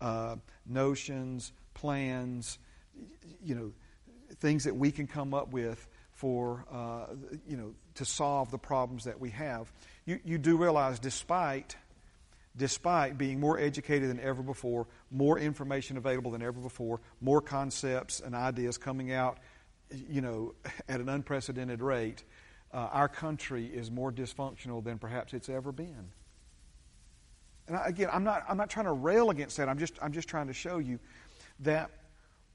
uh, 0.00 0.36
notions, 0.66 1.52
plans, 1.74 2.58
you 3.44 3.54
know, 3.54 3.72
things 4.36 4.64
that 4.64 4.74
we 4.74 4.92
can 4.92 5.06
come 5.06 5.34
up 5.34 5.52
with 5.52 5.86
for, 6.12 6.64
uh, 6.72 7.06
you 7.46 7.56
know, 7.56 7.74
to 7.94 8.04
solve 8.04 8.50
the 8.50 8.58
problems 8.58 9.04
that 9.04 9.20
we 9.20 9.30
have. 9.30 9.70
You, 10.08 10.18
you 10.24 10.38
do 10.38 10.56
realize, 10.56 10.98
despite, 10.98 11.76
despite 12.56 13.18
being 13.18 13.40
more 13.40 13.58
educated 13.58 14.08
than 14.08 14.18
ever 14.20 14.42
before, 14.42 14.86
more 15.10 15.38
information 15.38 15.98
available 15.98 16.30
than 16.30 16.40
ever 16.40 16.58
before, 16.58 17.02
more 17.20 17.42
concepts 17.42 18.20
and 18.20 18.34
ideas 18.34 18.78
coming 18.78 19.12
out, 19.12 19.36
you 20.08 20.22
know, 20.22 20.54
at 20.88 21.02
an 21.02 21.10
unprecedented 21.10 21.82
rate, 21.82 22.24
uh, 22.72 22.88
our 22.90 23.06
country 23.06 23.66
is 23.66 23.90
more 23.90 24.10
dysfunctional 24.10 24.82
than 24.82 24.98
perhaps 24.98 25.34
it's 25.34 25.50
ever 25.50 25.72
been. 25.72 26.08
And 27.66 27.76
I, 27.76 27.88
again, 27.88 28.08
I'm 28.10 28.24
not, 28.24 28.44
I'm 28.48 28.56
not 28.56 28.70
trying 28.70 28.86
to 28.86 28.92
rail 28.92 29.28
against 29.28 29.58
that. 29.58 29.68
I'm 29.68 29.78
just, 29.78 29.92
I'm 30.00 30.12
just 30.12 30.26
trying 30.26 30.46
to 30.46 30.54
show 30.54 30.78
you 30.78 31.00
that 31.60 31.90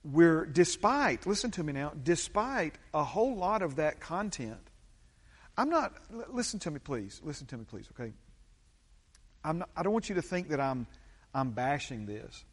we're, 0.04 0.48
despite, 0.48 1.28
listen 1.28 1.52
to 1.52 1.64
me 1.64 1.74
now, 1.74 1.92
despite 2.04 2.74
a 2.96 3.04
whole 3.04 3.36
lot 3.36 3.62
of 3.62 3.76
that 3.76 4.00
content, 4.00 4.72
I'm 5.58 5.70
not, 5.70 5.94
listen 6.30 6.60
to 6.62 6.72
me 6.72 6.80
please, 6.80 7.22
listen 7.24 7.48
to 7.48 7.58
me 7.58 7.66
please, 7.70 7.88
okay? 7.94 8.14
I'm 9.44 9.60
not, 9.60 9.70
I 9.76 9.84
don't 9.84 9.94
want 9.94 10.10
you 10.10 10.16
to 10.16 10.22
think 10.22 10.50
that 10.50 10.60
I'm, 10.60 10.88
I'm 11.34 11.52
bashing 11.52 12.06
this. 12.06 12.44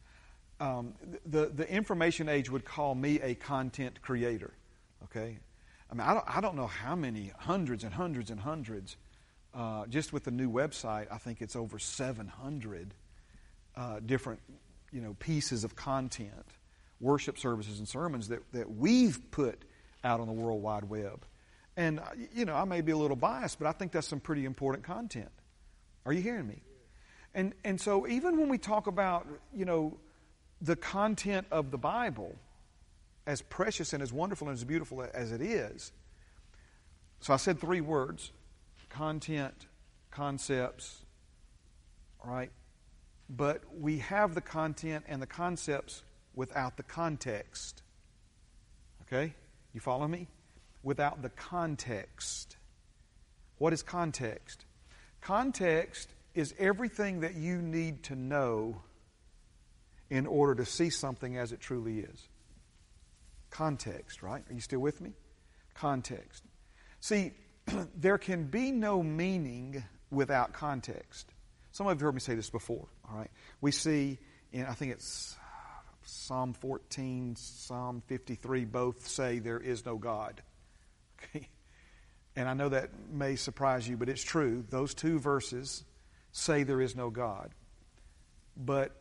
Um, 0.59 0.93
the, 1.25 1.47
the 1.47 1.69
information 1.69 2.29
age 2.29 2.49
would 2.49 2.65
call 2.65 2.93
me 2.93 3.19
a 3.21 3.33
content 3.33 4.01
creator, 4.01 4.51
okay? 5.05 5.39
I 5.89 5.93
mean, 5.93 6.01
I 6.01 6.13
don't, 6.13 6.37
I 6.37 6.41
don't 6.41 6.55
know 6.55 6.67
how 6.67 6.95
many, 6.95 7.31
hundreds 7.37 7.83
and 7.83 7.93
hundreds 7.93 8.29
and 8.29 8.39
hundreds. 8.39 8.95
Uh, 9.53 9.85
just 9.87 10.13
with 10.13 10.23
the 10.23 10.31
new 10.31 10.49
website, 10.49 11.07
I 11.11 11.17
think 11.17 11.41
it's 11.41 11.55
over 11.55 11.79
700 11.79 12.93
uh, 13.75 13.99
different, 14.05 14.39
you 14.91 15.01
know, 15.01 15.15
pieces 15.19 15.63
of 15.63 15.75
content 15.75 16.45
worship 17.01 17.37
services 17.37 17.79
and 17.79 17.87
sermons 17.87 18.29
that, 18.29 18.39
that 18.53 18.69
we've 18.69 19.19
put 19.31 19.63
out 20.03 20.19
on 20.19 20.27
the 20.27 20.33
World 20.33 20.61
Wide 20.61 20.85
Web. 20.85 21.25
And, 21.77 21.99
uh, 21.99 22.03
you 22.33 22.45
know, 22.45 22.55
I 22.55 22.65
may 22.65 22.81
be 22.81 22.91
a 22.91 22.97
little 22.97 23.15
biased, 23.15 23.59
but 23.59 23.67
I 23.67 23.71
think 23.71 23.91
that's 23.91 24.07
some 24.07 24.19
pretty 24.19 24.45
important 24.45 24.83
content. 24.83 25.29
Are 26.05 26.13
you 26.13 26.21
hearing 26.21 26.47
me? 26.47 26.61
And, 27.33 27.53
and 27.63 27.79
so 27.79 28.07
even 28.07 28.37
when 28.37 28.49
we 28.49 28.57
talk 28.57 28.87
about, 28.87 29.25
you 29.53 29.65
know, 29.65 29.97
the 30.61 30.75
content 30.75 31.47
of 31.49 31.71
the 31.71 31.77
Bible, 31.77 32.35
as 33.25 33.41
precious 33.41 33.93
and 33.93 34.03
as 34.03 34.11
wonderful 34.11 34.47
and 34.49 34.55
as 34.55 34.63
beautiful 34.63 35.05
as 35.13 35.31
it 35.31 35.41
is, 35.41 35.91
so 37.19 37.33
I 37.33 37.37
said 37.37 37.59
three 37.59 37.81
words 37.81 38.31
content, 38.89 39.67
concepts, 40.09 41.05
right? 42.25 42.51
But 43.29 43.61
we 43.79 43.99
have 43.99 44.35
the 44.35 44.41
content 44.41 45.05
and 45.07 45.21
the 45.21 45.27
concepts 45.27 46.03
without 46.35 46.75
the 46.75 46.83
context. 46.83 47.83
Okay? 49.03 49.33
You 49.73 49.79
follow 49.79 50.07
me? 50.07 50.27
Without 50.83 51.21
the 51.21 51.29
context. 51.29 52.57
What 53.57 53.73
is 53.73 53.83
context? 53.83 54.65
Context 55.21 56.09
is 56.33 56.53
everything 56.57 57.21
that 57.21 57.35
you 57.35 57.61
need 57.61 58.03
to 58.03 58.15
know 58.15 58.81
in 60.09 60.25
order 60.25 60.55
to 60.55 60.65
see 60.65 60.89
something 60.89 61.37
as 61.37 61.51
it 61.51 61.59
truly 61.59 61.99
is. 61.99 62.27
Context, 63.49 64.23
right? 64.23 64.43
Are 64.49 64.53
you 64.53 64.61
still 64.61 64.79
with 64.79 64.99
me? 65.01 65.11
Context. 65.73 66.43
See, 66.99 67.33
there 67.95 68.17
can 68.17 68.45
be 68.45 68.71
no 68.71 69.03
meaning 69.03 69.83
without 70.09 70.53
context. 70.53 71.31
Some 71.71 71.87
of 71.87 71.91
you 71.91 71.95
have 71.95 72.01
heard 72.01 72.15
me 72.15 72.19
say 72.19 72.35
this 72.35 72.49
before, 72.49 72.87
all 73.09 73.17
right? 73.17 73.31
We 73.61 73.71
see 73.71 74.17
in, 74.51 74.65
I 74.65 74.73
think 74.73 74.91
it's 74.91 75.37
Psalm 76.03 76.53
14, 76.53 77.35
Psalm 77.37 78.03
53 78.07 78.65
both 78.65 79.07
say 79.07 79.39
there 79.39 79.59
is 79.59 79.85
no 79.85 79.97
God. 79.97 80.41
Okay? 81.23 81.47
And 82.35 82.47
I 82.47 82.53
know 82.53 82.69
that 82.69 82.89
may 83.11 83.35
surprise 83.35 83.87
you, 83.87 83.97
but 83.97 84.09
it's 84.09 84.23
true. 84.23 84.63
Those 84.69 84.93
two 84.93 85.19
verses 85.19 85.83
say 86.31 86.63
there 86.63 86.81
is 86.81 86.95
no 86.95 87.09
God. 87.09 87.51
But 88.55 88.95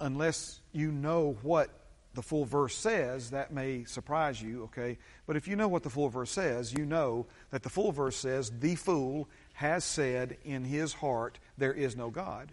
unless 0.00 0.60
you 0.72 0.92
know 0.92 1.36
what 1.42 1.70
the 2.14 2.22
full 2.22 2.44
verse 2.44 2.74
says, 2.74 3.30
that 3.30 3.52
may 3.52 3.84
surprise 3.84 4.40
you, 4.40 4.64
okay? 4.64 4.98
But 5.26 5.36
if 5.36 5.46
you 5.46 5.56
know 5.56 5.68
what 5.68 5.82
the 5.82 5.90
full 5.90 6.08
verse 6.08 6.30
says, 6.30 6.72
you 6.72 6.84
know 6.84 7.26
that 7.50 7.62
the 7.62 7.70
full 7.70 7.92
verse 7.92 8.16
says, 8.16 8.50
The 8.58 8.74
fool 8.74 9.28
has 9.54 9.84
said 9.84 10.36
in 10.44 10.64
his 10.64 10.92
heart, 10.92 11.38
There 11.58 11.72
is 11.72 11.96
no 11.96 12.10
God. 12.10 12.52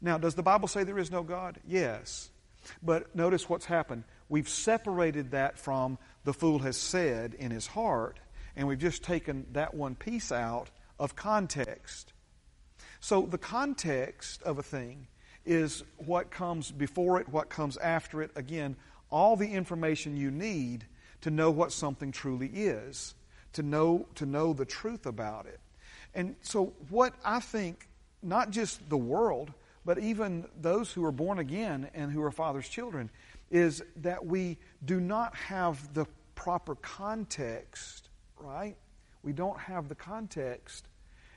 Now, 0.00 0.18
does 0.18 0.34
the 0.34 0.42
Bible 0.42 0.68
say 0.68 0.84
there 0.84 0.98
is 0.98 1.12
no 1.12 1.22
God? 1.22 1.60
Yes. 1.66 2.30
But 2.82 3.14
notice 3.14 3.48
what's 3.48 3.66
happened. 3.66 4.04
We've 4.28 4.48
separated 4.48 5.30
that 5.30 5.58
from 5.58 5.98
the 6.24 6.32
fool 6.32 6.60
has 6.60 6.76
said 6.76 7.34
in 7.34 7.50
his 7.50 7.66
heart, 7.66 8.18
and 8.56 8.68
we've 8.68 8.78
just 8.78 9.02
taken 9.02 9.46
that 9.52 9.74
one 9.74 9.94
piece 9.94 10.30
out 10.30 10.70
of 10.98 11.16
context. 11.16 12.12
So 13.00 13.22
the 13.22 13.38
context 13.38 14.42
of 14.42 14.58
a 14.58 14.62
thing 14.62 15.08
is 15.44 15.82
what 15.96 16.30
comes 16.30 16.70
before 16.70 17.20
it, 17.20 17.28
what 17.28 17.48
comes 17.48 17.76
after 17.76 18.22
it. 18.22 18.30
Again, 18.36 18.76
all 19.10 19.36
the 19.36 19.52
information 19.52 20.16
you 20.16 20.30
need 20.30 20.86
to 21.22 21.30
know 21.30 21.50
what 21.50 21.72
something 21.72 22.12
truly 22.12 22.46
is, 22.46 23.14
to 23.54 23.62
know, 23.62 24.06
to 24.16 24.26
know 24.26 24.52
the 24.52 24.64
truth 24.64 25.06
about 25.06 25.46
it. 25.46 25.60
And 26.14 26.36
so, 26.42 26.74
what 26.90 27.14
I 27.24 27.40
think, 27.40 27.88
not 28.22 28.50
just 28.50 28.88
the 28.88 28.96
world, 28.96 29.52
but 29.84 29.98
even 29.98 30.46
those 30.60 30.92
who 30.92 31.04
are 31.04 31.12
born 31.12 31.38
again 31.38 31.90
and 31.94 32.12
who 32.12 32.22
are 32.22 32.30
Father's 32.30 32.68
children, 32.68 33.10
is 33.52 33.84
that 33.96 34.24
we 34.24 34.58
do 34.84 34.98
not 34.98 35.36
have 35.36 35.92
the 35.94 36.06
proper 36.34 36.74
context, 36.76 38.08
right? 38.38 38.76
We 39.22 39.32
don't 39.32 39.60
have 39.60 39.88
the 39.88 39.94
context, 39.94 40.88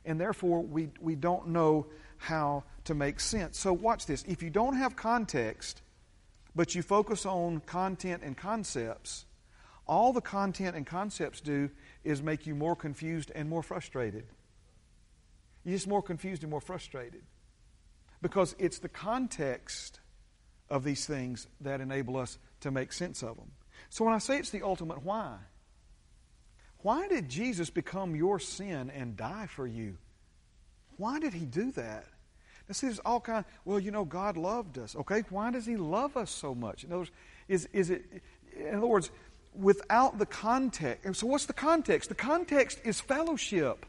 and 0.06 0.20
therefore 0.20 0.62
we, 0.62 0.90
we 1.00 1.16
don't 1.16 1.50
know 1.50 1.88
how 2.18 2.64
to 2.86 2.96
make 2.96 3.20
sense. 3.20 3.60
So, 3.60 3.74
watch 3.74 4.06
this. 4.06 4.24
If 4.28 4.42
you 4.42 4.50
don't 4.50 4.78
have 4.78 4.96
context, 4.96 5.82
but 6.56 6.74
you 6.74 6.82
focus 6.82 7.26
on 7.26 7.60
content 7.60 8.24
and 8.24 8.38
concepts, 8.38 9.26
all 9.86 10.14
the 10.14 10.22
content 10.22 10.76
and 10.76 10.86
concepts 10.86 11.42
do 11.42 11.70
is 12.06 12.24
make 12.24 12.48
you 12.48 12.56
more 12.56 12.78
confused 12.78 13.30
and 13.36 13.50
more 13.50 13.62
frustrated. 13.62 14.26
You're 15.66 15.76
just 15.76 15.88
more 15.88 16.02
confused 16.02 16.44
and 16.44 16.50
more 16.50 16.62
frustrated. 16.62 17.24
Because 18.22 18.56
it's 18.58 18.80
the 18.80 18.90
context 18.90 20.00
of 20.70 20.84
these 20.84 21.06
things 21.06 21.48
that 21.62 21.82
enable 21.82 22.18
us 22.18 22.38
to 22.62 22.72
make 22.72 22.92
sense 22.92 23.22
of 23.22 23.36
them. 23.38 23.52
So 23.90 24.06
when 24.06 24.14
I 24.14 24.20
say 24.20 24.38
it's 24.38 24.50
the 24.50 24.64
ultimate 24.64 25.04
why, 25.04 25.36
why 26.80 27.08
did 27.08 27.30
Jesus 27.30 27.70
become 27.70 28.16
your 28.16 28.40
sin 28.40 28.92
and 28.92 29.18
die 29.18 29.48
for 29.48 29.66
you? 29.66 29.98
Why 30.98 31.20
did 31.20 31.34
he 31.34 31.46
do 31.46 31.72
that? 31.74 32.06
Now, 32.68 32.74
see, 32.74 32.88
there's 32.88 33.00
all 33.00 33.20
kind. 33.20 33.46
Well, 33.64 33.80
you 33.80 33.92
know, 33.92 34.06
God 34.06 34.38
loved 34.38 34.80
us. 34.80 34.96
Okay, 34.96 35.24
why 35.30 35.52
does 35.52 35.66
He 35.66 35.78
love 35.78 36.18
us 36.18 36.32
so 36.32 36.56
much? 36.56 36.84
In 36.84 36.92
other 36.92 37.00
words, 37.00 37.12
is 37.48 37.70
is 37.74 37.90
it? 37.92 38.06
In 38.58 38.76
other 38.76 38.88
words, 38.88 39.12
without 39.54 40.18
the 40.18 40.26
context. 40.26 41.20
So, 41.20 41.28
what's 41.28 41.46
the 41.46 41.54
context? 41.54 42.10
The 42.10 42.16
context 42.16 42.80
is 42.84 43.00
fellowship. 43.00 43.86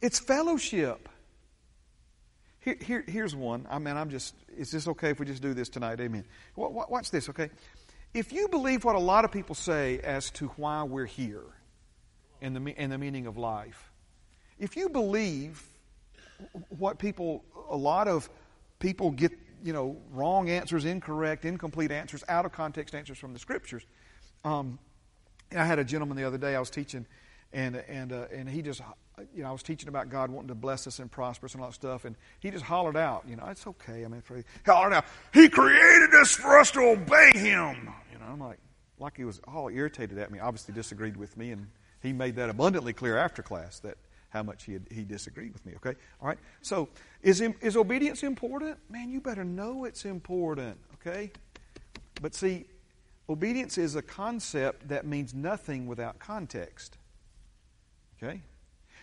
It's 0.00 0.18
fellowship. 0.18 1.08
Here, 2.68 2.76
here, 2.82 3.04
here's 3.08 3.34
one. 3.34 3.66
I 3.70 3.78
mean, 3.78 3.96
I'm 3.96 4.10
just, 4.10 4.34
is 4.54 4.70
this 4.70 4.86
okay 4.88 5.08
if 5.08 5.18
we 5.18 5.24
just 5.24 5.40
do 5.40 5.54
this 5.54 5.70
tonight? 5.70 6.00
Amen. 6.00 6.26
Watch 6.54 7.10
this, 7.10 7.30
okay? 7.30 7.48
If 8.12 8.30
you 8.30 8.46
believe 8.48 8.84
what 8.84 8.94
a 8.94 9.00
lot 9.00 9.24
of 9.24 9.32
people 9.32 9.54
say 9.54 10.00
as 10.00 10.30
to 10.32 10.48
why 10.48 10.82
we're 10.82 11.06
here 11.06 11.44
and 12.42 12.54
the, 12.54 12.78
and 12.78 12.92
the 12.92 12.98
meaning 12.98 13.26
of 13.26 13.38
life, 13.38 13.90
if 14.58 14.76
you 14.76 14.90
believe 14.90 15.66
what 16.68 16.98
people, 16.98 17.42
a 17.70 17.76
lot 17.76 18.06
of 18.06 18.28
people 18.80 19.12
get, 19.12 19.32
you 19.64 19.72
know, 19.72 19.96
wrong 20.10 20.50
answers, 20.50 20.84
incorrect, 20.84 21.46
incomplete 21.46 21.90
answers, 21.90 22.22
out 22.28 22.44
of 22.44 22.52
context 22.52 22.94
answers 22.94 23.16
from 23.16 23.32
the 23.32 23.38
scriptures. 23.38 23.86
Um, 24.44 24.78
I 25.56 25.64
had 25.64 25.78
a 25.78 25.84
gentleman 25.84 26.18
the 26.18 26.24
other 26.24 26.36
day 26.36 26.54
I 26.54 26.60
was 26.60 26.68
teaching, 26.68 27.06
and 27.50 27.76
and 27.76 28.12
uh, 28.12 28.26
and 28.30 28.46
he 28.46 28.60
just 28.60 28.82
you 29.34 29.42
know, 29.42 29.48
I 29.48 29.52
was 29.52 29.62
teaching 29.62 29.88
about 29.88 30.08
God 30.08 30.30
wanting 30.30 30.48
to 30.48 30.54
bless 30.54 30.86
us 30.86 30.98
and 30.98 31.10
prosper 31.10 31.46
us 31.46 31.54
and 31.54 31.62
all 31.62 31.68
that 31.68 31.74
stuff, 31.74 32.04
and 32.04 32.16
he 32.40 32.50
just 32.50 32.64
hollered 32.64 32.96
out, 32.96 33.24
you 33.28 33.36
know, 33.36 33.46
it's 33.46 33.66
okay. 33.66 34.04
I 34.04 34.08
mean, 34.08 34.22
he 34.28 34.42
hollered 34.64 34.92
out, 34.92 35.04
He 35.32 35.48
created 35.48 36.14
us 36.14 36.32
for 36.32 36.58
us 36.58 36.70
to 36.72 36.80
obey 36.80 37.30
Him. 37.34 37.92
You 38.12 38.18
know, 38.18 38.26
I'm 38.30 38.40
like, 38.40 38.58
like 38.98 39.16
he 39.16 39.24
was 39.24 39.40
all 39.46 39.68
irritated 39.68 40.18
at 40.18 40.30
me. 40.30 40.38
Obviously, 40.38 40.74
disagreed 40.74 41.16
with 41.16 41.36
me, 41.36 41.52
and 41.52 41.68
he 42.02 42.12
made 42.12 42.36
that 42.36 42.50
abundantly 42.50 42.92
clear 42.92 43.16
after 43.16 43.42
class 43.42 43.80
that 43.80 43.96
how 44.30 44.42
much 44.42 44.64
he 44.64 44.74
had, 44.74 44.86
he 44.90 45.04
disagreed 45.04 45.52
with 45.52 45.64
me. 45.64 45.74
Okay, 45.76 45.94
all 46.20 46.28
right. 46.28 46.38
So, 46.62 46.88
is 47.22 47.40
is 47.40 47.76
obedience 47.76 48.22
important? 48.22 48.78
Man, 48.90 49.10
you 49.10 49.20
better 49.20 49.44
know 49.44 49.84
it's 49.84 50.04
important. 50.04 50.78
Okay, 50.94 51.30
but 52.20 52.34
see, 52.34 52.66
obedience 53.28 53.78
is 53.78 53.94
a 53.94 54.02
concept 54.02 54.88
that 54.88 55.06
means 55.06 55.34
nothing 55.34 55.86
without 55.86 56.18
context. 56.18 56.98
Okay? 58.22 58.42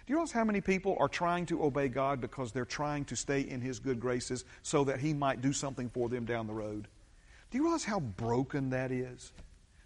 Do 0.05 0.11
you 0.11 0.17
realize 0.17 0.31
how 0.31 0.43
many 0.43 0.61
people 0.61 0.95
are 0.99 1.07
trying 1.07 1.47
to 1.47 1.63
obey 1.63 1.87
God 1.87 2.21
because 2.21 2.51
they're 2.51 2.63
trying 2.63 3.05
to 3.05 3.15
stay 3.15 3.41
in 3.41 3.59
His 3.59 3.79
good 3.79 3.99
graces 3.99 4.45
so 4.61 4.83
that 4.83 4.99
He 4.99 5.13
might 5.13 5.41
do 5.41 5.51
something 5.51 5.89
for 5.89 6.09
them 6.09 6.25
down 6.25 6.45
the 6.45 6.53
road? 6.53 6.87
Do 7.49 7.57
you 7.57 7.63
realize 7.63 7.83
how 7.83 7.99
broken 7.99 8.69
that 8.69 8.91
is? 8.91 9.31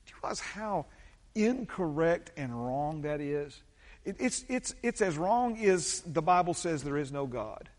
Do 0.05 0.11
you 0.11 0.15
realize 0.21 0.39
how 0.41 0.87
incorrect 1.35 2.31
and 2.35 2.53
wrong 2.53 3.03
that 3.03 3.21
is? 3.21 3.61
It, 4.03 4.17
it's, 4.19 4.43
it's, 4.49 4.75
it's 4.83 5.01
as 5.01 5.17
wrong 5.17 5.57
as 5.63 6.01
the 6.01 6.21
Bible 6.21 6.53
says 6.53 6.83
there 6.83 6.97
is 6.97 7.11
no 7.11 7.25
God. 7.25 7.69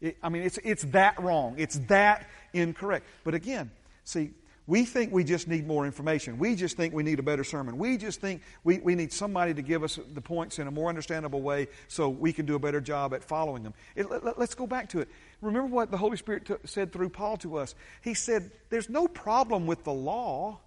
It, 0.00 0.16
I 0.22 0.28
mean, 0.28 0.42
it's, 0.42 0.58
it's 0.62 0.82
that 0.84 1.20
wrong. 1.20 1.56
It's 1.58 1.76
that 1.88 2.28
incorrect. 2.52 3.06
But 3.24 3.34
again, 3.34 3.70
see, 4.04 4.30
we 4.66 4.86
think 4.86 5.12
we 5.12 5.24
just 5.24 5.46
need 5.46 5.66
more 5.66 5.84
information. 5.84 6.38
We 6.38 6.54
just 6.54 6.76
think 6.76 6.94
we 6.94 7.02
need 7.02 7.18
a 7.18 7.22
better 7.22 7.44
sermon. 7.44 7.76
We 7.76 7.98
just 7.98 8.20
think 8.20 8.40
we, 8.62 8.78
we 8.78 8.94
need 8.94 9.12
somebody 9.12 9.52
to 9.52 9.60
give 9.60 9.82
us 9.84 9.98
the 10.14 10.22
points 10.22 10.58
in 10.58 10.66
a 10.66 10.70
more 10.70 10.88
understandable 10.88 11.42
way 11.42 11.68
so 11.88 12.08
we 12.08 12.32
can 12.32 12.46
do 12.46 12.54
a 12.54 12.58
better 12.58 12.80
job 12.80 13.12
at 13.12 13.22
following 13.22 13.62
them. 13.62 13.74
It, 13.94 14.10
let, 14.10 14.38
us 14.38 14.54
go 14.54 14.66
back 14.66 14.88
to 14.90 15.00
it. 15.00 15.08
Remember 15.42 15.68
what 15.68 15.90
the 15.90 15.98
Holy 15.98 16.16
Spirit 16.16 16.46
t- 16.46 16.54
said 16.64 16.92
through 16.92 17.10
Paul 17.10 17.36
to 17.38 17.58
us. 17.58 17.74
He 18.00 18.14
said, 18.14 18.50
There's 18.70 18.88
no 18.88 19.06
problem 19.06 19.66
with 19.66 19.84
the 19.84 19.92
law. 19.92 20.60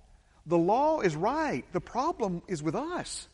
The 0.46 0.58
law 0.58 1.02
is 1.02 1.16
right. 1.16 1.66
The 1.74 1.82
problem 1.82 2.44
is 2.48 2.62
with 2.62 2.76
us. 2.76 3.28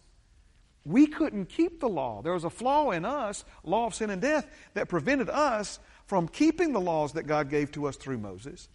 We 0.86 1.08
couldn't 1.08 1.50
keep 1.50 1.82
the 1.82 1.90
law. 1.90 2.22
There 2.22 2.34
was 2.34 2.46
a 2.46 2.50
flaw 2.50 2.92
in 2.92 3.04
us, 3.04 3.44
law 3.64 3.88
of 3.88 3.96
sin 3.96 4.10
and 4.10 4.22
death, 4.22 4.48
that 4.76 4.88
prevented 4.88 5.30
us 5.30 5.80
from 6.06 6.28
keeping 6.28 6.72
the 6.72 6.82
laws 6.82 7.14
that 7.14 7.24
God 7.24 7.50
gave 7.50 7.72
to 7.74 7.88
us 7.88 7.96
through 7.98 8.18
Moses. 8.18 8.68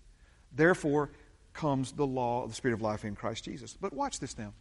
Therefore, 0.55 1.11
comes 1.59 1.91
the 1.91 2.07
law 2.07 2.45
of 2.45 2.51
the 2.51 2.55
Spirit 2.55 2.75
of 2.75 2.83
life 2.83 3.05
in 3.05 3.17
Christ 3.17 3.45
Jesus. 3.45 3.77
But 3.79 3.93
watch 3.93 4.21
this 4.21 4.39
now. 4.39 4.55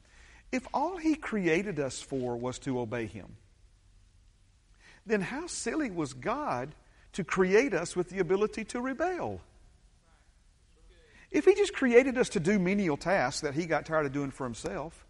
If 0.51 0.67
all 0.73 0.97
He 0.97 1.13
created 1.13 1.79
us 1.79 2.01
for 2.01 2.35
was 2.35 2.57
to 2.59 2.79
obey 2.79 3.05
Him, 3.05 3.37
then 5.05 5.21
how 5.21 5.45
silly 5.45 5.91
was 5.91 6.13
God 6.13 6.73
to 7.13 7.23
create 7.23 7.75
us 7.75 7.95
with 7.95 8.09
the 8.09 8.17
ability 8.17 8.65
to 8.65 8.81
rebel? 8.81 9.41
If 11.29 11.45
He 11.45 11.53
just 11.53 11.73
created 11.73 12.17
us 12.17 12.29
to 12.29 12.39
do 12.39 12.57
menial 12.57 12.97
tasks 12.97 13.41
that 13.41 13.53
He 13.53 13.67
got 13.67 13.85
tired 13.85 14.07
of 14.07 14.11
doing 14.11 14.31
for 14.31 14.45
Himself, 14.45 15.05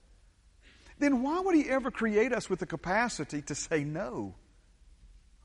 then 1.00 1.24
why 1.24 1.40
would 1.40 1.56
He 1.56 1.70
ever 1.70 1.90
create 1.90 2.34
us 2.34 2.50
with 2.50 2.60
the 2.60 2.66
capacity 2.66 3.42
to 3.44 3.56
say 3.56 3.86
no? 3.86 4.36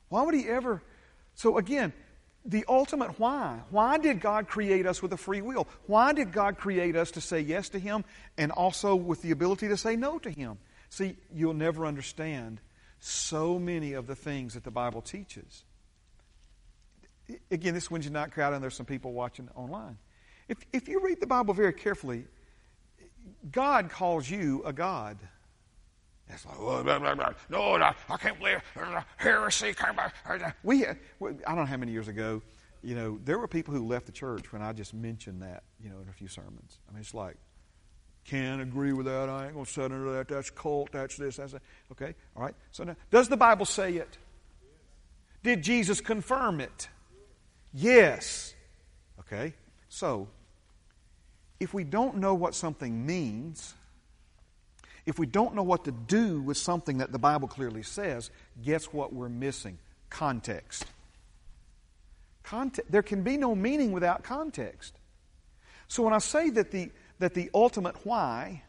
Why 0.08 0.22
would 0.22 0.34
He 0.34 0.48
ever? 0.48 0.82
So 1.36 1.56
again, 1.56 1.92
the 2.44 2.64
ultimate 2.68 3.18
why. 3.20 3.60
Why 3.70 3.98
did 3.98 4.20
God 4.20 4.48
create 4.48 4.86
us 4.86 5.02
with 5.02 5.12
a 5.12 5.16
free 5.16 5.42
will? 5.42 5.68
Why 5.86 6.12
did 6.12 6.32
God 6.32 6.58
create 6.58 6.96
us 6.96 7.12
to 7.12 7.20
say 7.20 7.40
yes 7.40 7.68
to 7.70 7.78
Him 7.78 8.04
and 8.36 8.50
also 8.50 8.96
with 8.96 9.22
the 9.22 9.30
ability 9.30 9.68
to 9.68 9.76
say 9.76 9.96
no 9.96 10.18
to 10.18 10.30
Him? 10.30 10.58
See, 10.90 11.16
you'll 11.32 11.54
never 11.54 11.86
understand 11.86 12.60
so 12.98 13.58
many 13.58 13.92
of 13.94 14.06
the 14.06 14.14
things 14.14 14.54
that 14.54 14.64
the 14.64 14.70
Bible 14.70 15.02
teaches. 15.02 15.64
Again, 17.50 17.74
this 17.74 17.90
Wednesday 17.90 18.12
night 18.12 18.32
crowd, 18.32 18.52
and 18.52 18.62
there's 18.62 18.74
some 18.74 18.86
people 18.86 19.12
watching 19.12 19.48
online. 19.54 19.96
If, 20.48 20.58
if 20.72 20.88
you 20.88 21.00
read 21.00 21.20
the 21.20 21.26
Bible 21.26 21.54
very 21.54 21.72
carefully, 21.72 22.24
God 23.50 23.90
calls 23.90 24.28
you 24.28 24.62
a 24.64 24.72
God. 24.72 25.18
It's 26.28 26.46
like, 26.46 26.56
oh, 26.58 26.82
blah, 26.82 26.98
blah, 26.98 27.14
blah. 27.14 27.32
no, 27.50 27.74
I 27.74 28.16
can't 28.16 28.38
believe 28.38 28.62
uh, 28.76 29.02
heresy. 29.16 29.74
came 29.74 29.98
uh, 29.98 30.08
uh, 30.26 30.50
We, 30.62 30.86
I 30.86 30.94
don't 31.46 31.56
know 31.56 31.64
how 31.66 31.76
many 31.76 31.92
years 31.92 32.08
ago, 32.08 32.40
you 32.82 32.94
know, 32.94 33.20
there 33.24 33.38
were 33.38 33.48
people 33.48 33.74
who 33.74 33.86
left 33.86 34.06
the 34.06 34.12
church 34.12 34.52
when 34.52 34.62
I 34.62 34.72
just 34.72 34.94
mentioned 34.94 35.42
that, 35.42 35.62
you 35.80 35.90
know, 35.90 36.00
in 36.00 36.08
a 36.08 36.12
few 36.12 36.28
sermons. 36.28 36.78
I 36.88 36.92
mean, 36.92 37.00
it's 37.00 37.14
like, 37.14 37.36
can't 38.24 38.62
agree 38.62 38.92
with 38.92 39.06
that. 39.06 39.28
I 39.28 39.46
ain't 39.46 39.54
going 39.54 39.66
to 39.66 39.70
sit 39.70 39.84
under 39.84 40.12
that. 40.12 40.28
That's 40.28 40.50
cult. 40.50 40.92
That's 40.92 41.16
this. 41.16 41.36
That's 41.36 41.52
that. 41.52 41.62
Okay, 41.90 42.14
all 42.36 42.42
right. 42.42 42.54
So 42.70 42.84
now, 42.84 42.96
does 43.10 43.28
the 43.28 43.36
Bible 43.36 43.66
say 43.66 43.94
it? 43.94 44.18
Did 45.42 45.62
Jesus 45.62 46.00
confirm 46.00 46.60
it? 46.60 46.88
Yes. 47.74 48.54
Okay, 49.18 49.54
so 49.88 50.28
if 51.58 51.74
we 51.74 51.84
don't 51.84 52.18
know 52.18 52.34
what 52.34 52.54
something 52.54 53.04
means, 53.06 53.74
if 55.06 55.18
we 55.18 55.26
don't 55.26 55.54
know 55.54 55.62
what 55.62 55.84
to 55.84 55.92
do 55.92 56.40
with 56.40 56.56
something 56.56 56.98
that 56.98 57.12
the 57.12 57.18
Bible 57.18 57.48
clearly 57.48 57.82
says, 57.82 58.30
guess 58.62 58.86
what 58.86 59.12
we're 59.12 59.28
missing? 59.28 59.78
Context. 60.10 60.84
Context. 62.42 62.90
There 62.90 63.02
can 63.02 63.22
be 63.22 63.36
no 63.36 63.54
meaning 63.54 63.92
without 63.92 64.22
context. 64.22 64.94
So 65.88 66.04
when 66.04 66.12
I 66.12 66.18
say 66.18 66.50
that 66.50 66.70
the, 66.70 66.90
that 67.18 67.34
the 67.34 67.50
ultimate 67.52 68.06
why, 68.06 68.62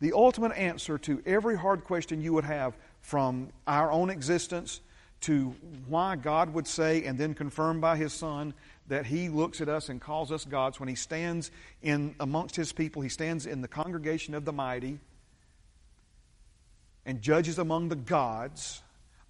the 0.00 0.12
ultimate 0.12 0.52
answer 0.52 0.98
to 0.98 1.22
every 1.24 1.56
hard 1.56 1.84
question 1.84 2.20
you 2.20 2.34
would 2.34 2.44
have 2.44 2.76
from 3.00 3.48
our 3.66 3.90
own 3.90 4.10
existence 4.10 4.80
to 5.22 5.54
why 5.88 6.16
God 6.16 6.52
would 6.52 6.66
say 6.66 7.04
and 7.04 7.18
then 7.18 7.32
confirm 7.32 7.80
by 7.80 7.96
His 7.96 8.12
Son 8.12 8.52
that 8.88 9.06
He 9.06 9.30
looks 9.30 9.62
at 9.62 9.70
us 9.70 9.88
and 9.88 9.98
calls 9.98 10.30
us 10.30 10.44
gods 10.44 10.78
when 10.78 10.88
He 10.88 10.94
stands 10.94 11.50
in 11.82 12.14
amongst 12.20 12.56
His 12.56 12.72
people, 12.72 13.00
He 13.00 13.08
stands 13.08 13.46
in 13.46 13.62
the 13.62 13.68
congregation 13.68 14.34
of 14.34 14.44
the 14.44 14.52
mighty 14.52 14.98
and 17.06 17.20
judges 17.20 17.58
among 17.58 17.88
the 17.88 17.96
gods. 17.96 18.82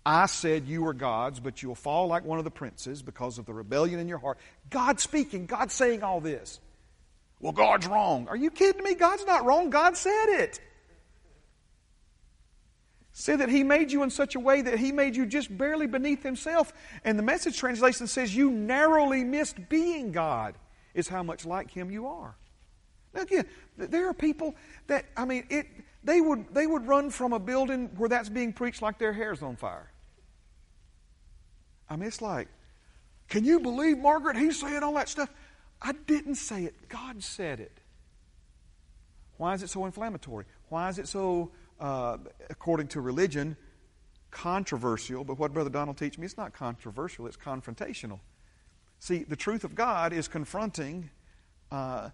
I 0.06 0.26
said 0.26 0.66
you 0.66 0.82
were 0.82 0.92
gods, 0.92 1.40
but 1.40 1.62
you'll 1.62 1.74
fall 1.74 2.08
like 2.08 2.24
one 2.24 2.38
of 2.38 2.44
the 2.44 2.50
princes 2.50 3.02
because 3.02 3.38
of 3.38 3.46
the 3.46 3.54
rebellion 3.54 3.98
in 4.00 4.08
your 4.08 4.18
heart. 4.18 4.38
God 4.70 5.00
speaking, 5.00 5.46
God 5.46 5.70
saying 5.70 6.02
all 6.02 6.20
this. 6.20 6.60
Well, 7.40 7.52
God's 7.52 7.87
wrong. 7.87 8.28
Are 8.28 8.37
you 8.37 8.50
kidding 8.50 8.82
me? 8.82 8.94
God's 8.94 9.26
not 9.26 9.44
wrong. 9.44 9.70
God 9.70 9.96
said 9.96 10.26
it. 10.40 10.60
Said 13.12 13.40
that 13.40 13.48
He 13.48 13.62
made 13.62 13.92
you 13.92 14.02
in 14.02 14.10
such 14.10 14.34
a 14.34 14.40
way 14.40 14.62
that 14.62 14.78
He 14.78 14.92
made 14.92 15.14
you 15.14 15.24
just 15.24 15.56
barely 15.56 15.87
beneath 15.87 16.22
Himself. 16.22 16.72
And 17.04 17.18
the 17.18 17.22
message 17.22 17.58
translation 17.58 18.06
says 18.06 18.34
you 18.34 18.50
narrowly 18.50 19.24
missed 19.24 19.68
being 19.68 20.12
God, 20.12 20.54
is 20.94 21.08
how 21.08 21.22
much 21.22 21.46
like 21.46 21.70
Him 21.70 21.90
you 21.90 22.06
are. 22.06 22.37
Now, 23.14 23.22
again, 23.22 23.46
there 23.76 24.08
are 24.08 24.14
people 24.14 24.54
that, 24.88 25.04
I 25.16 25.24
mean, 25.24 25.46
it 25.48 25.66
they 26.04 26.20
would, 26.20 26.52
they 26.52 26.66
would 26.66 26.86
run 26.86 27.10
from 27.10 27.32
a 27.32 27.38
building 27.38 27.90
where 27.96 28.08
that's 28.08 28.28
being 28.28 28.52
preached 28.52 28.82
like 28.82 28.98
their 28.98 29.12
hair's 29.12 29.42
on 29.42 29.56
fire. 29.56 29.90
I 31.88 31.96
mean, 31.96 32.06
it's 32.06 32.22
like, 32.22 32.48
can 33.28 33.44
you 33.44 33.58
believe, 33.58 33.98
Margaret, 33.98 34.36
he's 34.36 34.60
saying 34.60 34.82
all 34.82 34.94
that 34.94 35.08
stuff? 35.08 35.30
I 35.80 35.92
didn't 36.06 36.36
say 36.36 36.64
it. 36.64 36.88
God 36.88 37.22
said 37.22 37.60
it. 37.60 37.80
Why 39.36 39.54
is 39.54 39.62
it 39.62 39.70
so 39.70 39.84
inflammatory? 39.86 40.44
Why 40.68 40.88
is 40.88 40.98
it 40.98 41.08
so, 41.08 41.50
uh, 41.80 42.18
according 42.50 42.88
to 42.88 43.00
religion, 43.00 43.56
controversial? 44.30 45.24
But 45.24 45.38
what 45.38 45.52
Brother 45.52 45.70
Donald 45.70 45.96
teach 45.96 46.18
me, 46.18 46.26
it's 46.26 46.36
not 46.36 46.52
controversial, 46.52 47.26
it's 47.26 47.36
confrontational. 47.36 48.20
See, 48.98 49.24
the 49.24 49.36
truth 49.36 49.64
of 49.64 49.74
God 49.74 50.12
is 50.12 50.28
confronting 50.28 51.10
uh, 51.70 52.10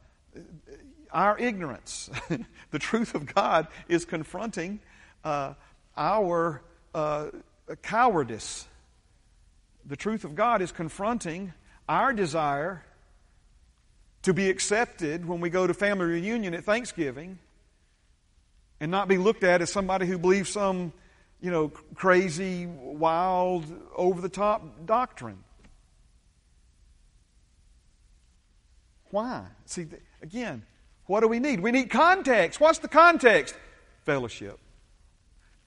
our 1.13 1.39
ignorance. 1.39 2.11
the 2.71 2.79
truth 2.79 3.15
of 3.15 3.33
God 3.33 3.69
is 3.89 4.05
confronting 4.05 4.81
uh, 5.25 5.55
our 5.97 6.63
uh, 6.95 7.29
cowardice. 7.83 8.67
The 9.87 9.97
truth 9.97 10.25
of 10.25 10.35
God 10.35 10.63
is 10.63 10.73
confronting 10.73 11.53
our 11.89 12.13
desire 12.13 12.85
to 14.23 14.35
be 14.35 14.51
accepted 14.51 15.27
when 15.27 15.41
we 15.41 15.51
go 15.51 15.67
to 15.67 15.75
family 15.75 16.07
reunion 16.07 16.55
at 16.55 16.65
Thanksgiving 16.65 17.39
and 18.81 18.91
not 18.91 19.09
be 19.09 19.19
looked 19.19 19.45
at 19.45 19.63
as 19.63 19.71
somebody 19.71 20.07
who 20.07 20.19
believes 20.19 20.51
some, 20.51 20.93
you 21.41 21.51
know, 21.51 21.69
crazy, 21.95 22.67
wild, 22.67 23.65
over 23.95 24.21
the 24.21 24.29
top 24.29 24.87
doctrine. 24.87 25.43
Why? 29.11 29.45
See, 29.67 29.87
again, 30.23 30.63
what 31.11 31.23
do 31.23 31.29
we 31.29 31.41
need? 31.41 31.59
We 31.59 31.73
need 31.73 31.91
context. 31.91 32.61
What's 32.61 32.79
the 32.79 32.87
context? 32.87 33.57
Fellowship. 34.05 34.61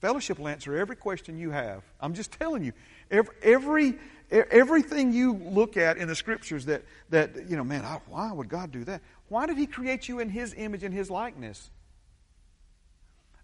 Fellowship 0.00 0.38
will 0.38 0.48
answer 0.48 0.74
every 0.74 0.96
question 0.96 1.36
you 1.36 1.50
have. 1.50 1.82
I'm 2.00 2.14
just 2.14 2.32
telling 2.32 2.64
you. 2.64 2.72
Every, 3.10 3.34
every 3.42 3.98
everything 4.30 5.12
you 5.12 5.34
look 5.34 5.76
at 5.76 5.98
in 5.98 6.08
the 6.08 6.14
scriptures 6.14 6.64
that, 6.64 6.82
that 7.10 7.50
you 7.50 7.58
know, 7.58 7.62
man, 7.62 7.82
why 8.08 8.32
would 8.32 8.48
God 8.48 8.72
do 8.72 8.84
that? 8.84 9.02
Why 9.28 9.44
did 9.44 9.58
He 9.58 9.66
create 9.66 10.08
you 10.08 10.18
in 10.18 10.30
His 10.30 10.54
image 10.56 10.82
and 10.82 10.94
His 10.94 11.10
likeness? 11.10 11.68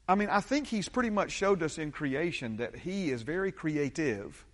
I 0.09 0.15
mean, 0.15 0.31
I 0.31 0.41
think 0.41 0.69
he's 0.69 0.89
pretty 0.89 1.11
much 1.11 1.31
showed 1.31 1.63
us 1.63 1.77
in 1.77 1.93
creation 1.93 2.57
that 2.57 2.75
he 2.75 3.11
is 3.11 3.23
very 3.23 3.53
creative. 3.53 4.47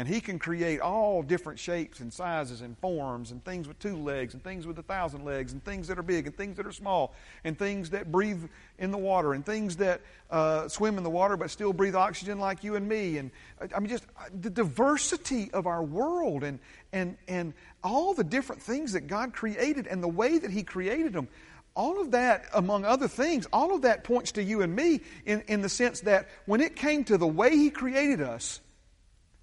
And 0.00 0.08
he 0.08 0.22
can 0.22 0.38
create 0.38 0.80
all 0.80 1.22
different 1.22 1.58
shapes 1.58 2.00
and 2.00 2.10
sizes 2.10 2.62
and 2.62 2.74
forms 2.78 3.32
and 3.32 3.44
things 3.44 3.68
with 3.68 3.78
two 3.78 3.98
legs 3.98 4.32
and 4.32 4.42
things 4.42 4.66
with 4.66 4.78
a 4.78 4.82
thousand 4.82 5.26
legs 5.26 5.52
and 5.52 5.62
things 5.62 5.88
that 5.88 5.98
are 5.98 6.02
big 6.02 6.26
and 6.26 6.34
things 6.34 6.56
that 6.56 6.66
are 6.66 6.72
small 6.72 7.14
and 7.44 7.58
things 7.58 7.90
that 7.90 8.10
breathe 8.10 8.42
in 8.78 8.92
the 8.92 8.96
water 8.96 9.34
and 9.34 9.44
things 9.44 9.76
that 9.76 10.00
uh, 10.30 10.68
swim 10.68 10.96
in 10.96 11.04
the 11.04 11.10
water 11.10 11.36
but 11.36 11.50
still 11.50 11.74
breathe 11.74 11.94
oxygen 11.94 12.38
like 12.38 12.64
you 12.64 12.76
and 12.76 12.88
me. 12.88 13.18
And 13.18 13.30
I 13.60 13.78
mean, 13.78 13.90
just 13.90 14.04
uh, 14.18 14.22
the 14.40 14.48
diversity 14.48 15.50
of 15.52 15.66
our 15.66 15.82
world 15.82 16.44
and, 16.44 16.60
and, 16.94 17.18
and 17.28 17.52
all 17.84 18.14
the 18.14 18.24
different 18.24 18.62
things 18.62 18.94
that 18.94 19.06
God 19.06 19.34
created 19.34 19.86
and 19.86 20.02
the 20.02 20.08
way 20.08 20.38
that 20.38 20.50
He 20.50 20.62
created 20.62 21.12
them 21.12 21.28
all 21.76 22.00
of 22.00 22.12
that, 22.12 22.46
among 22.54 22.86
other 22.86 23.06
things, 23.06 23.46
all 23.52 23.74
of 23.74 23.82
that 23.82 24.02
points 24.02 24.32
to 24.32 24.42
you 24.42 24.62
and 24.62 24.74
me 24.74 25.02
in, 25.26 25.42
in 25.46 25.60
the 25.60 25.68
sense 25.68 26.00
that 26.00 26.28
when 26.46 26.62
it 26.62 26.74
came 26.74 27.04
to 27.04 27.18
the 27.18 27.26
way 27.26 27.50
He 27.50 27.68
created 27.68 28.22
us, 28.22 28.62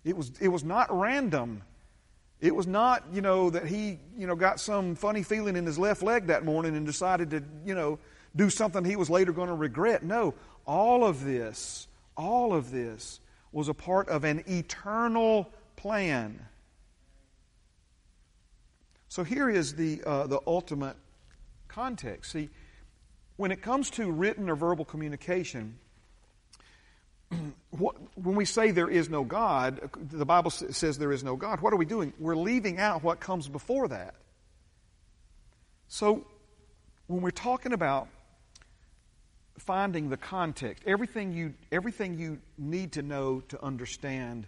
it 0.08 0.16
was, 0.16 0.32
it 0.40 0.48
was 0.48 0.64
not 0.64 0.88
random. 0.90 1.62
It 2.40 2.56
was 2.56 2.66
not, 2.66 3.04
you 3.12 3.22
know, 3.22 3.50
that 3.50 3.66
he, 3.66 4.00
you 4.18 4.26
know, 4.26 4.36
got 4.36 4.60
some 4.60 4.96
funny 4.96 5.22
feeling 5.22 5.56
in 5.56 5.66
his 5.66 5.78
left 5.78 6.02
leg 6.02 6.28
that 6.28 6.46
morning 6.46 6.78
and 6.78 6.86
decided 6.86 7.32
to, 7.32 7.44
you 7.66 7.76
know, 7.76 8.00
do 8.36 8.50
something 8.50 8.86
he 8.86 8.96
was 8.96 9.10
later 9.10 9.34
going 9.34 9.50
to 9.50 9.56
regret. 9.56 10.04
No, 10.04 10.34
all 10.66 11.04
of 11.04 11.26
this, 11.26 11.88
all 12.16 12.54
of 12.54 12.72
this 12.72 13.20
was 13.52 13.68
a 13.68 13.74
part 13.74 14.08
of 14.08 14.24
an 14.24 14.44
eternal 14.48 15.50
plan. 15.76 16.40
So 19.10 19.24
here 19.24 19.50
is 19.50 19.74
the, 19.74 20.04
uh, 20.06 20.28
the 20.28 20.40
ultimate 20.48 20.96
context. 21.68 22.32
See, 22.32 22.50
when 23.36 23.52
it 23.52 23.62
comes 23.62 23.90
to 23.92 24.10
written 24.12 24.50
or 24.50 24.56
verbal 24.56 24.86
communication, 24.86 25.80
when 27.72 28.36
we 28.36 28.46
say 28.46 28.72
there 28.72 28.90
is 28.90 29.10
no 29.10 29.24
God, 29.24 29.90
the 30.12 30.26
Bible 30.26 30.52
says 30.52 30.98
there 30.98 31.12
is 31.12 31.24
no 31.24 31.36
God, 31.36 31.62
what 31.62 31.74
are 31.74 31.78
we 31.78 31.86
doing? 31.86 32.14
We're 32.20 32.36
leaving 32.36 32.80
out 32.80 33.04
what 33.04 33.20
comes 33.20 33.48
before 33.48 33.88
that. 33.90 34.16
So, 35.88 36.26
when 37.08 37.22
we're 37.22 37.32
talking 37.32 37.74
about 37.74 38.10
finding 39.58 40.10
the 40.10 40.18
context, 40.18 40.84
everything 40.86 41.34
you, 41.34 41.54
everything 41.72 42.18
you 42.18 42.40
need 42.58 42.94
to 42.94 43.02
know 43.02 43.42
to 43.50 43.64
understand 43.64 44.48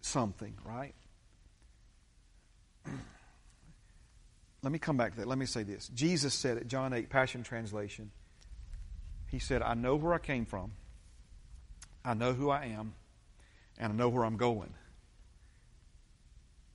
something, 0.00 0.54
right? 0.64 0.94
Let 4.62 4.72
me 4.72 4.78
come 4.78 4.96
back 4.96 5.12
to 5.12 5.18
that. 5.18 5.28
Let 5.28 5.38
me 5.38 5.46
say 5.46 5.62
this. 5.62 5.88
Jesus 5.88 6.34
said 6.34 6.56
at 6.56 6.66
John 6.66 6.92
8, 6.92 7.08
Passion 7.10 7.42
Translation, 7.42 8.10
He 9.28 9.38
said, 9.38 9.62
I 9.62 9.74
know 9.74 9.96
where 9.96 10.14
I 10.14 10.18
came 10.18 10.46
from, 10.46 10.72
I 12.06 12.14
know 12.14 12.32
who 12.32 12.50
I 12.50 12.66
am, 12.66 12.94
and 13.78 13.92
I 13.92 13.96
know 13.96 14.08
where 14.08 14.24
I'm 14.24 14.36
going. 14.36 14.72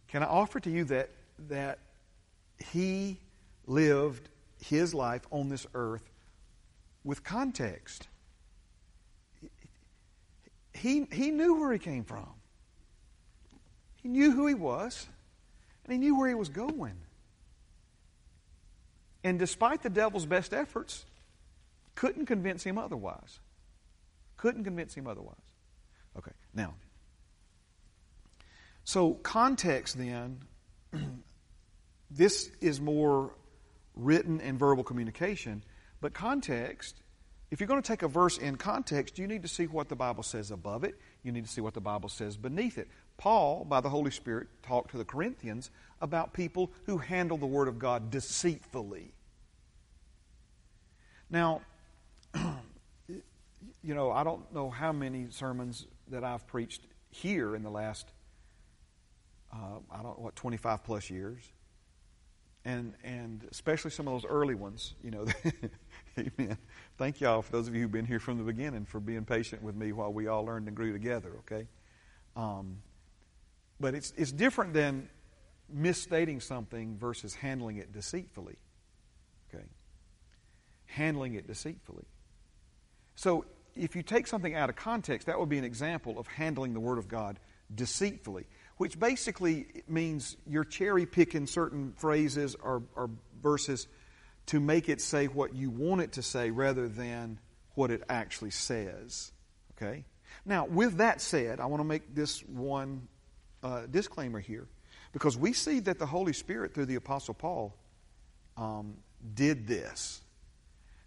Can 0.09 0.23
I 0.23 0.25
offer 0.25 0.59
to 0.59 0.69
you 0.69 0.83
that, 0.85 1.09
that 1.47 1.79
He 2.71 3.17
lived 3.65 4.27
His 4.61 4.93
life 4.93 5.25
on 5.31 5.47
this 5.47 5.65
earth 5.73 6.03
with 7.05 7.23
context? 7.23 8.09
He, 10.73 11.07
he 11.11 11.31
knew 11.31 11.55
where 11.61 11.71
He 11.71 11.79
came 11.79 12.03
from, 12.03 12.27
He 14.03 14.09
knew 14.09 14.31
who 14.31 14.47
He 14.47 14.53
was, 14.53 15.07
and 15.85 15.93
He 15.93 15.97
knew 15.97 16.17
where 16.17 16.27
He 16.27 16.35
was 16.35 16.49
going. 16.49 16.97
And 19.23 19.39
despite 19.39 19.81
the 19.81 19.89
devil's 19.89 20.25
best 20.25 20.53
efforts, 20.53 21.05
couldn't 21.95 22.25
convince 22.25 22.63
him 22.63 22.77
otherwise. 22.77 23.39
Couldn't 24.41 24.63
convince 24.63 24.95
him 24.95 25.05
otherwise. 25.05 25.35
Okay, 26.17 26.31
now. 26.55 26.73
So, 28.83 29.13
context 29.13 29.99
then, 29.99 30.39
this 32.11 32.49
is 32.59 32.81
more 32.81 33.35
written 33.95 34.41
and 34.41 34.57
verbal 34.57 34.83
communication, 34.83 35.63
but 36.01 36.15
context, 36.15 37.03
if 37.51 37.59
you're 37.59 37.67
going 37.67 37.83
to 37.83 37.87
take 37.87 38.01
a 38.01 38.07
verse 38.07 38.39
in 38.39 38.55
context, 38.55 39.19
you 39.19 39.27
need 39.27 39.43
to 39.43 39.47
see 39.47 39.67
what 39.67 39.89
the 39.89 39.95
Bible 39.95 40.23
says 40.23 40.49
above 40.49 40.83
it, 40.83 40.95
you 41.21 41.31
need 41.31 41.45
to 41.45 41.51
see 41.51 41.61
what 41.61 41.75
the 41.75 41.79
Bible 41.79 42.09
says 42.09 42.35
beneath 42.35 42.79
it. 42.79 42.87
Paul, 43.17 43.63
by 43.63 43.79
the 43.79 43.89
Holy 43.89 44.09
Spirit, 44.09 44.47
talked 44.63 44.89
to 44.91 44.97
the 44.97 45.05
Corinthians 45.05 45.69
about 46.01 46.33
people 46.33 46.71
who 46.87 46.97
handle 46.97 47.37
the 47.37 47.45
Word 47.45 47.67
of 47.67 47.77
God 47.77 48.09
deceitfully. 48.09 49.13
Now, 51.29 51.61
you 53.83 53.95
know, 53.95 54.11
I 54.11 54.23
don't 54.23 54.51
know 54.53 54.69
how 54.69 54.91
many 54.91 55.27
sermons 55.29 55.87
that 56.09 56.23
I've 56.23 56.45
preached 56.47 56.85
here 57.09 57.55
in 57.55 57.63
the 57.63 57.69
last, 57.69 58.11
uh, 59.53 59.79
I 59.91 59.97
don't 59.97 60.17
know, 60.17 60.23
what, 60.23 60.35
25 60.35 60.83
plus 60.83 61.09
years. 61.09 61.41
And, 62.63 62.93
and 63.03 63.47
especially 63.49 63.89
some 63.89 64.07
of 64.07 64.13
those 64.13 64.29
early 64.29 64.53
ones, 64.53 64.93
you 65.03 65.09
know. 65.09 65.25
Amen. 66.19 66.57
Thank 66.97 67.19
y'all 67.19 67.41
for 67.41 67.51
those 67.51 67.67
of 67.67 67.73
you 67.73 67.81
who've 67.81 67.91
been 67.91 68.05
here 68.05 68.19
from 68.19 68.37
the 68.37 68.43
beginning 68.43 68.85
for 68.85 68.99
being 68.99 69.25
patient 69.25 69.63
with 69.63 69.75
me 69.75 69.93
while 69.93 70.13
we 70.13 70.27
all 70.27 70.45
learned 70.45 70.67
and 70.67 70.77
grew 70.77 70.93
together, 70.93 71.31
okay? 71.39 71.67
Um, 72.35 72.77
but 73.79 73.95
it's, 73.95 74.13
it's 74.15 74.31
different 74.31 74.73
than 74.73 75.09
misstating 75.73 76.39
something 76.39 76.97
versus 76.97 77.33
handling 77.33 77.77
it 77.77 77.91
deceitfully. 77.91 78.57
Okay? 79.51 79.63
Handling 80.85 81.33
it 81.33 81.47
deceitfully. 81.47 82.05
So 83.15 83.45
if 83.75 83.95
you 83.95 84.03
take 84.03 84.27
something 84.27 84.53
out 84.55 84.69
of 84.69 84.75
context, 84.75 85.27
that 85.27 85.39
would 85.39 85.49
be 85.49 85.57
an 85.57 85.63
example 85.63 86.19
of 86.19 86.27
handling 86.27 86.73
the 86.73 86.79
Word 86.79 86.97
of 86.97 87.07
God 87.07 87.39
deceitfully, 87.73 88.45
which 88.77 88.99
basically 88.99 89.67
means 89.87 90.37
you're 90.47 90.63
cherry 90.63 91.05
picking 91.05 91.47
certain 91.47 91.93
phrases 91.97 92.55
or, 92.55 92.83
or 92.95 93.09
verses 93.41 93.87
to 94.47 94.59
make 94.59 94.89
it 94.89 94.99
say 94.99 95.27
what 95.27 95.55
you 95.55 95.69
want 95.69 96.01
it 96.01 96.13
to 96.13 96.21
say 96.21 96.51
rather 96.51 96.87
than 96.87 97.39
what 97.75 97.91
it 97.91 98.03
actually 98.09 98.51
says. 98.51 99.31
Okay? 99.77 100.03
Now, 100.45 100.65
with 100.65 100.97
that 100.97 101.21
said, 101.21 101.59
I 101.59 101.67
want 101.67 101.81
to 101.81 101.85
make 101.87 102.13
this 102.13 102.41
one 102.41 103.07
uh, 103.63 103.83
disclaimer 103.89 104.39
here 104.39 104.67
because 105.13 105.37
we 105.37 105.53
see 105.53 105.79
that 105.81 105.99
the 105.99 106.05
Holy 106.05 106.33
Spirit, 106.33 106.73
through 106.73 106.87
the 106.87 106.95
Apostle 106.95 107.33
Paul, 107.33 107.75
um, 108.57 108.97
did 109.33 109.67
this. 109.67 110.21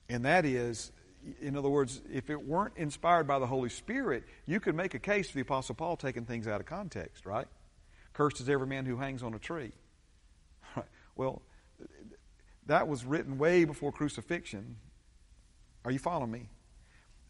And 0.08 0.24
that 0.24 0.44
is, 0.44 0.92
in 1.40 1.56
other 1.56 1.68
words, 1.68 2.00
if 2.12 2.30
it 2.30 2.46
weren't 2.46 2.74
inspired 2.76 3.26
by 3.26 3.38
the 3.38 3.46
Holy 3.46 3.68
Spirit, 3.68 4.24
you 4.46 4.60
could 4.60 4.74
make 4.74 4.94
a 4.94 4.98
case 4.98 5.28
for 5.28 5.34
the 5.34 5.42
Apostle 5.42 5.74
Paul 5.74 5.96
taking 5.96 6.24
things 6.24 6.46
out 6.46 6.60
of 6.60 6.66
context, 6.66 7.26
right? 7.26 7.46
Cursed 8.12 8.40
is 8.40 8.48
every 8.48 8.66
man 8.66 8.84
who 8.86 8.96
hangs 8.96 9.22
on 9.22 9.34
a 9.34 9.38
tree. 9.38 9.72
Right. 10.76 10.86
Well, 11.16 11.42
that 12.66 12.88
was 12.88 13.04
written 13.04 13.38
way 13.38 13.64
before 13.64 13.92
crucifixion. 13.92 14.76
Are 15.84 15.92
you 15.92 16.00
following 16.00 16.32
me? 16.32 16.48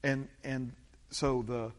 And 0.02 0.28
and 0.42 0.72
so 1.10 1.42
the 1.42 1.72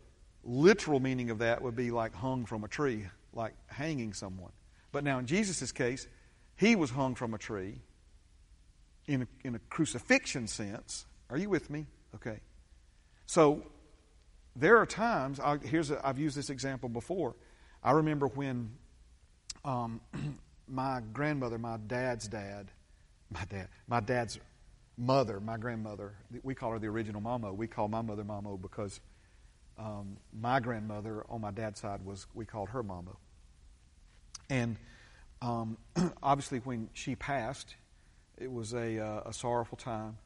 literal 0.44 1.00
meaning 1.00 1.32
of 1.32 1.40
that 1.40 1.64
would 1.64 1.76
be 1.76 1.90
like 1.90 2.14
hung 2.14 2.46
from 2.46 2.64
a 2.64 2.68
tree, 2.68 3.08
like 3.34 3.56
hanging 3.66 4.14
someone. 4.14 4.52
But 4.92 5.04
now 5.04 5.18
in 5.18 5.26
Jesus' 5.26 5.72
case, 5.72 6.08
he 6.56 6.76
was 6.76 6.92
hung 6.92 7.16
from 7.16 7.34
a 7.34 7.40
tree 7.40 7.82
in 9.08 9.24
a, 9.24 9.28
in 9.44 9.56
a 9.56 9.60
crucifixion 9.70 10.48
sense. 10.48 11.06
Are 11.30 11.38
you 11.38 11.50
with 11.50 11.70
me? 11.70 11.88
Okay. 12.16 12.40
So 13.26 13.64
there 14.56 14.78
are 14.78 14.86
times, 14.86 15.40
I, 15.40 15.58
here's 15.58 15.92
a, 15.92 16.06
I've 16.06 16.20
used 16.20 16.38
this 16.38 16.50
example 16.50 16.90
before. 16.90 17.36
I 17.84 17.92
remember 17.92 18.28
when 18.28 18.72
um, 19.64 20.02
my 20.68 21.02
grandmother, 21.14 21.58
my 21.58 21.78
dad's 21.78 22.28
dad, 22.28 22.72
my 23.30 23.44
dad, 23.46 23.68
my 23.88 24.00
dad's 24.00 24.40
mother, 24.98 25.40
my 25.40 25.58
grandmother, 25.58 26.14
we 26.44 26.56
call 26.56 26.72
her 26.72 26.80
the 26.80 26.88
original 26.88 27.22
Mamo. 27.22 27.56
We 27.56 27.68
call 27.68 27.88
my 27.88 28.02
mother 28.02 28.24
Mamo 28.24 28.62
because 28.62 29.02
um, 29.78 30.18
my 30.32 30.60
grandmother 30.60 31.26
on 31.30 31.42
my 31.42 31.52
dad's 31.52 31.82
side 31.82 32.06
was, 32.06 32.28
we 32.34 32.46
called 32.46 32.70
her 32.70 32.84
Mamo. 32.84 33.18
And 34.50 34.78
um, 35.42 35.78
obviously, 36.24 36.60
when 36.60 36.90
she 36.94 37.16
passed, 37.16 37.76
it 38.38 38.52
was 38.52 38.74
a, 38.74 39.00
uh, 39.00 39.22
a 39.26 39.34
sorrowful 39.34 39.78
time. 39.78 40.18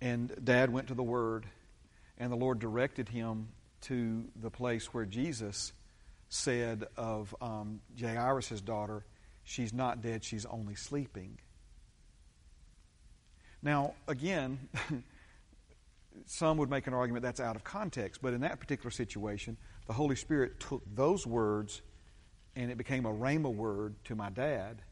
And 0.00 0.34
Dad 0.42 0.70
went 0.70 0.88
to 0.88 0.94
the 0.94 1.02
Word, 1.02 1.46
and 2.18 2.32
the 2.32 2.36
Lord 2.36 2.58
directed 2.58 3.08
him 3.08 3.48
to 3.82 4.24
the 4.36 4.50
place 4.50 4.92
where 4.94 5.04
Jesus 5.04 5.72
said 6.28 6.86
of 6.96 7.34
um, 7.40 7.80
Jairus' 8.00 8.60
daughter, 8.60 9.04
She's 9.42 9.72
not 9.72 10.00
dead, 10.00 10.22
she's 10.22 10.46
only 10.46 10.74
sleeping. 10.74 11.38
Now, 13.62 13.94
again, 14.06 14.68
some 16.26 16.56
would 16.58 16.70
make 16.70 16.86
an 16.86 16.94
argument 16.94 17.22
that's 17.22 17.40
out 17.40 17.56
of 17.56 17.64
context, 17.64 18.22
but 18.22 18.32
in 18.32 18.42
that 18.42 18.60
particular 18.60 18.90
situation, 18.90 19.56
the 19.86 19.92
Holy 19.92 20.16
Spirit 20.16 20.60
took 20.60 20.82
those 20.94 21.26
words 21.26 21.82
and 22.56 22.70
it 22.70 22.78
became 22.78 23.06
a 23.06 23.12
rhema 23.12 23.52
word 23.52 23.94
to 24.04 24.14
my 24.14 24.30
dad 24.30 24.82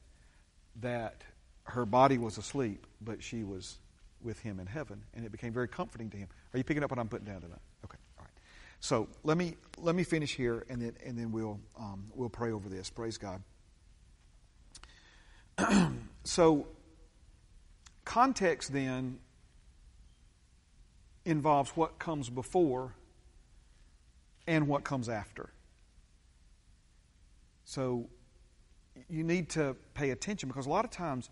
that 0.80 1.22
her 1.64 1.84
body 1.84 2.18
was 2.18 2.38
asleep, 2.38 2.86
but 3.00 3.22
she 3.22 3.44
was 3.44 3.78
with 4.22 4.40
him 4.40 4.60
in 4.60 4.66
heaven, 4.66 5.02
and 5.14 5.24
it 5.24 5.32
became 5.32 5.52
very 5.52 5.68
comforting 5.68 6.10
to 6.10 6.16
him. 6.16 6.28
Are 6.52 6.58
you 6.58 6.64
picking 6.64 6.82
up 6.82 6.90
what 6.90 6.98
I'm 6.98 7.08
putting 7.08 7.26
down 7.26 7.40
tonight? 7.40 7.60
Okay, 7.84 7.98
all 8.18 8.24
right. 8.24 8.32
So 8.80 9.08
let 9.24 9.36
me 9.36 9.54
let 9.78 9.94
me 9.94 10.04
finish 10.04 10.34
here, 10.34 10.64
and 10.68 10.82
then 10.82 10.92
and 11.04 11.18
then 11.18 11.32
we'll 11.32 11.60
um, 11.78 12.06
we'll 12.14 12.28
pray 12.28 12.52
over 12.52 12.68
this. 12.68 12.90
Praise 12.90 13.18
God. 13.18 13.42
so 16.24 16.66
context 18.04 18.72
then 18.72 19.18
involves 21.24 21.70
what 21.70 21.98
comes 21.98 22.30
before 22.30 22.94
and 24.46 24.66
what 24.66 24.82
comes 24.82 25.08
after. 25.08 25.50
So 27.64 28.08
you 29.10 29.22
need 29.22 29.50
to 29.50 29.76
pay 29.92 30.10
attention 30.10 30.48
because 30.48 30.64
a 30.66 30.70
lot 30.70 30.86
of 30.86 30.90
times 30.90 31.28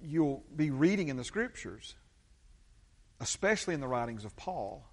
you'll 0.00 0.42
be 0.54 0.70
reading 0.70 1.08
in 1.08 1.16
the 1.16 1.24
scriptures, 1.24 1.94
especially 3.20 3.74
in 3.74 3.80
the 3.80 3.88
writings 3.88 4.24
of 4.24 4.36
Paul, 4.36 4.84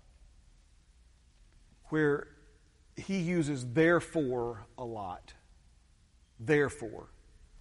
where 1.86 2.28
he 2.96 3.20
uses 3.20 3.66
therefore 3.66 4.66
a 4.78 4.86
lot. 4.86 5.34
Therefore. 6.40 7.08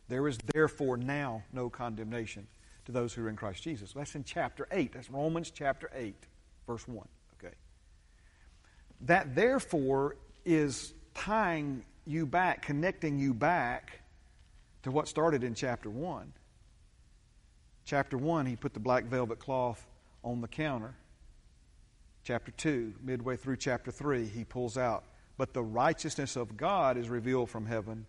There 0.08 0.26
is 0.26 0.38
therefore 0.54 0.96
now 0.96 1.42
no 1.52 1.68
condemnation 1.68 2.46
to 2.86 2.92
those 2.92 3.12
who 3.12 3.24
are 3.24 3.28
in 3.28 3.36
Christ 3.36 3.62
Jesus. 3.62 3.92
That's 3.92 4.14
in 4.14 4.24
chapter 4.24 4.66
8. 4.70 4.92
That's 4.94 5.10
Romans 5.10 5.50
chapter 5.50 5.90
8, 5.94 6.14
verse 6.66 6.86
1. 6.88 7.06
Okay. 7.38 7.54
That 9.02 9.34
therefore 9.34 10.16
is 10.44 10.94
tying 11.14 11.84
you 12.06 12.24
back, 12.24 12.62
connecting 12.62 13.18
you 13.18 13.34
back 13.34 14.00
to 14.82 14.90
what 14.90 15.08
started 15.08 15.44
in 15.44 15.54
chapter 15.54 15.90
1. 15.90 16.32
Chapter 17.88 18.18
1, 18.18 18.44
he 18.44 18.54
put 18.54 18.74
the 18.74 18.80
black 18.80 19.04
velvet 19.04 19.38
cloth 19.38 19.86
on 20.22 20.42
the 20.42 20.46
counter. 20.46 20.94
Chapter 22.22 22.50
2, 22.50 22.92
midway 23.02 23.38
through 23.38 23.56
chapter 23.56 23.90
3, 23.90 24.26
he 24.26 24.44
pulls 24.44 24.76
out, 24.76 25.04
but 25.38 25.54
the 25.54 25.62
righteousness 25.62 26.36
of 26.36 26.54
God 26.54 26.98
is 26.98 27.08
revealed 27.08 27.48
from 27.48 27.64
heaven, 27.64 28.04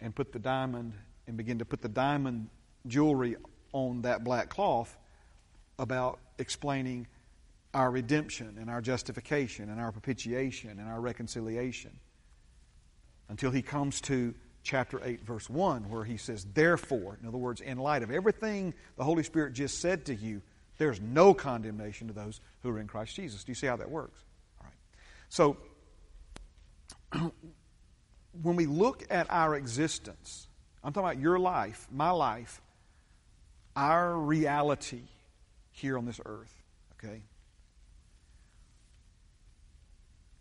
and 0.00 0.14
put 0.14 0.30
the 0.30 0.38
diamond 0.38 0.92
and 1.26 1.36
begin 1.36 1.58
to 1.58 1.64
put 1.64 1.82
the 1.82 1.88
diamond 1.88 2.50
jewelry 2.86 3.34
on 3.72 4.02
that 4.02 4.22
black 4.22 4.48
cloth 4.48 4.96
about 5.80 6.20
explaining 6.38 7.08
our 7.74 7.90
redemption 7.90 8.58
and 8.60 8.70
our 8.70 8.80
justification 8.80 9.70
and 9.70 9.80
our 9.80 9.90
propitiation 9.90 10.70
and 10.70 10.88
our 10.88 11.00
reconciliation 11.00 11.98
until 13.28 13.50
he 13.50 13.60
comes 13.60 14.00
to 14.02 14.36
chapter 14.64 15.00
8, 15.04 15.24
verse 15.24 15.48
1, 15.48 15.88
where 15.90 16.04
he 16.04 16.16
says, 16.16 16.44
Therefore, 16.52 17.18
in 17.20 17.28
other 17.28 17.38
words, 17.38 17.60
in 17.60 17.78
light 17.78 18.02
of 18.02 18.10
everything 18.10 18.74
the 18.96 19.04
Holy 19.04 19.22
Spirit 19.22 19.52
just 19.52 19.78
said 19.78 20.06
to 20.06 20.14
you, 20.14 20.42
there's 20.78 21.00
no 21.00 21.34
condemnation 21.34 22.08
to 22.08 22.14
those 22.14 22.40
who 22.62 22.70
are 22.70 22.80
in 22.80 22.88
Christ 22.88 23.14
Jesus. 23.14 23.44
Do 23.44 23.52
you 23.52 23.54
see 23.54 23.68
how 23.68 23.76
that 23.76 23.90
works? 23.90 24.18
All 24.60 24.66
right. 24.66 24.74
So, 25.28 25.56
when 28.42 28.56
we 28.56 28.66
look 28.66 29.04
at 29.10 29.30
our 29.30 29.54
existence, 29.54 30.48
I'm 30.82 30.92
talking 30.92 31.10
about 31.10 31.22
your 31.22 31.38
life, 31.38 31.86
my 31.92 32.10
life, 32.10 32.60
our 33.76 34.16
reality 34.16 35.02
here 35.72 35.98
on 35.98 36.06
this 36.06 36.20
earth, 36.24 36.62
okay? 36.98 37.22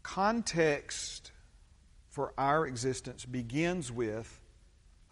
Context 0.01 1.32
for 2.13 2.31
our 2.37 2.67
existence 2.67 3.25
begins 3.25 3.91
with, 3.91 4.39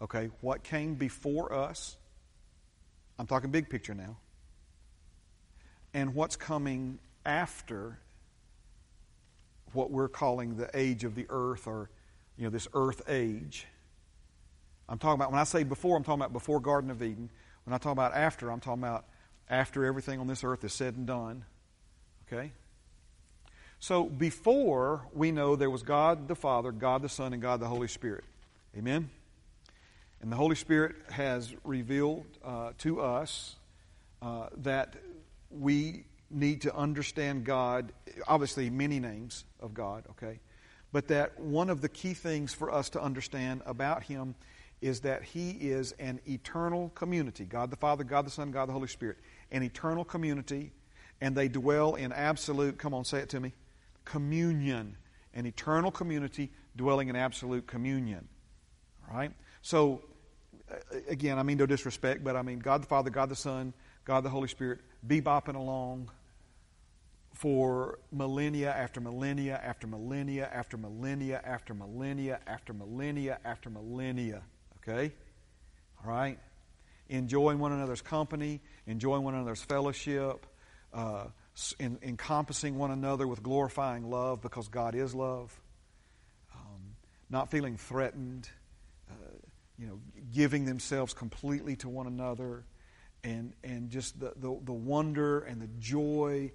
okay, 0.00 0.30
what 0.40 0.62
came 0.62 0.94
before 0.94 1.52
us. 1.52 1.96
I'm 3.18 3.26
talking 3.26 3.50
big 3.50 3.68
picture 3.68 3.92
now. 3.92 4.18
And 5.92 6.14
what's 6.14 6.36
coming 6.36 7.00
after 7.26 7.98
what 9.72 9.90
we're 9.90 10.06
calling 10.06 10.56
the 10.56 10.70
age 10.74 11.02
of 11.02 11.16
the 11.16 11.26
earth 11.28 11.66
or, 11.66 11.90
you 12.36 12.44
know, 12.44 12.50
this 12.50 12.68
earth 12.72 13.02
age. 13.08 13.66
I'm 14.88 14.98
talking 14.98 15.16
about, 15.16 15.32
when 15.32 15.40
I 15.40 15.44
say 15.44 15.64
before, 15.64 15.96
I'm 15.96 16.04
talking 16.04 16.20
about 16.20 16.32
before 16.32 16.60
Garden 16.60 16.88
of 16.88 17.02
Eden. 17.02 17.30
When 17.64 17.74
I 17.74 17.78
talk 17.78 17.92
about 17.92 18.14
after, 18.14 18.48
I'm 18.48 18.60
talking 18.60 18.84
about 18.84 19.06
after 19.50 19.84
everything 19.84 20.20
on 20.20 20.28
this 20.28 20.44
earth 20.44 20.62
is 20.62 20.72
said 20.72 20.94
and 20.94 21.04
done. 21.04 21.44
Okay? 22.28 22.52
So 23.82 24.04
before 24.04 25.08
we 25.12 25.32
know 25.32 25.56
there 25.56 25.68
was 25.68 25.82
God 25.82 26.28
the 26.28 26.36
Father, 26.36 26.70
God 26.70 27.02
the 27.02 27.08
Son, 27.08 27.32
and 27.32 27.42
God 27.42 27.58
the 27.58 27.66
Holy 27.66 27.88
Spirit. 27.88 28.22
Amen? 28.78 29.10
And 30.20 30.30
the 30.30 30.36
Holy 30.36 30.54
Spirit 30.54 30.94
has 31.10 31.52
revealed 31.64 32.24
uh, 32.44 32.74
to 32.78 33.00
us 33.00 33.56
uh, 34.22 34.50
that 34.58 34.94
we 35.50 36.04
need 36.30 36.60
to 36.60 36.72
understand 36.76 37.42
God, 37.42 37.92
obviously, 38.28 38.70
many 38.70 39.00
names 39.00 39.44
of 39.58 39.74
God, 39.74 40.04
okay? 40.10 40.38
But 40.92 41.08
that 41.08 41.40
one 41.40 41.68
of 41.68 41.80
the 41.80 41.88
key 41.88 42.14
things 42.14 42.54
for 42.54 42.72
us 42.72 42.88
to 42.90 43.02
understand 43.02 43.62
about 43.66 44.04
Him 44.04 44.36
is 44.80 45.00
that 45.00 45.24
He 45.24 45.50
is 45.50 45.90
an 45.98 46.20
eternal 46.28 46.90
community 46.90 47.46
God 47.46 47.72
the 47.72 47.76
Father, 47.76 48.04
God 48.04 48.26
the 48.26 48.30
Son, 48.30 48.52
God 48.52 48.68
the 48.68 48.74
Holy 48.74 48.86
Spirit. 48.86 49.16
An 49.50 49.64
eternal 49.64 50.04
community, 50.04 50.70
and 51.20 51.34
they 51.34 51.48
dwell 51.48 51.96
in 51.96 52.12
absolute, 52.12 52.78
come 52.78 52.94
on, 52.94 53.04
say 53.04 53.18
it 53.18 53.28
to 53.30 53.40
me 53.40 53.52
communion, 54.04 54.96
an 55.34 55.46
eternal 55.46 55.90
community 55.90 56.50
dwelling 56.76 57.08
in 57.08 57.16
absolute 57.16 57.66
communion. 57.66 58.28
All 59.08 59.16
right? 59.16 59.32
So, 59.62 60.02
again, 61.08 61.38
I 61.38 61.42
mean 61.42 61.58
no 61.58 61.66
disrespect, 61.66 62.24
but 62.24 62.36
I 62.36 62.42
mean 62.42 62.58
God 62.58 62.82
the 62.82 62.86
Father, 62.86 63.10
God 63.10 63.28
the 63.28 63.36
Son, 63.36 63.72
God 64.04 64.24
the 64.24 64.30
Holy 64.30 64.48
Spirit 64.48 64.80
bebopping 65.06 65.56
along 65.56 66.10
for 67.34 67.98
millennia 68.12 68.70
after 68.70 69.00
millennia 69.00 69.60
after 69.64 69.86
millennia 69.86 70.50
after 70.52 70.76
millennia 70.76 71.40
after 71.44 71.74
millennia 71.74 72.40
after 72.46 72.72
millennia 72.72 73.38
after 73.44 73.70
millennia. 73.70 74.42
Okay? 74.76 75.12
All 76.04 76.10
right? 76.10 76.38
Enjoying 77.08 77.58
one 77.58 77.72
another's 77.72 78.02
company, 78.02 78.60
enjoying 78.86 79.22
one 79.22 79.34
another's 79.34 79.62
fellowship, 79.62 80.46
uh, 80.92 81.26
in, 81.78 81.98
encompassing 82.02 82.78
one 82.78 82.90
another 82.90 83.26
with 83.26 83.42
glorifying 83.42 84.10
love 84.10 84.40
because 84.40 84.68
God 84.68 84.94
is 84.94 85.14
love, 85.14 85.58
um, 86.54 86.96
not 87.28 87.50
feeling 87.50 87.76
threatened, 87.76 88.48
uh, 89.10 89.14
you 89.78 89.86
know, 89.86 90.00
giving 90.32 90.64
themselves 90.64 91.12
completely 91.14 91.76
to 91.76 91.88
one 91.88 92.06
another, 92.06 92.64
and, 93.24 93.52
and 93.62 93.90
just 93.90 94.18
the, 94.18 94.32
the, 94.36 94.58
the 94.64 94.72
wonder 94.72 95.40
and 95.40 95.60
the 95.60 95.68
joy. 95.78 96.50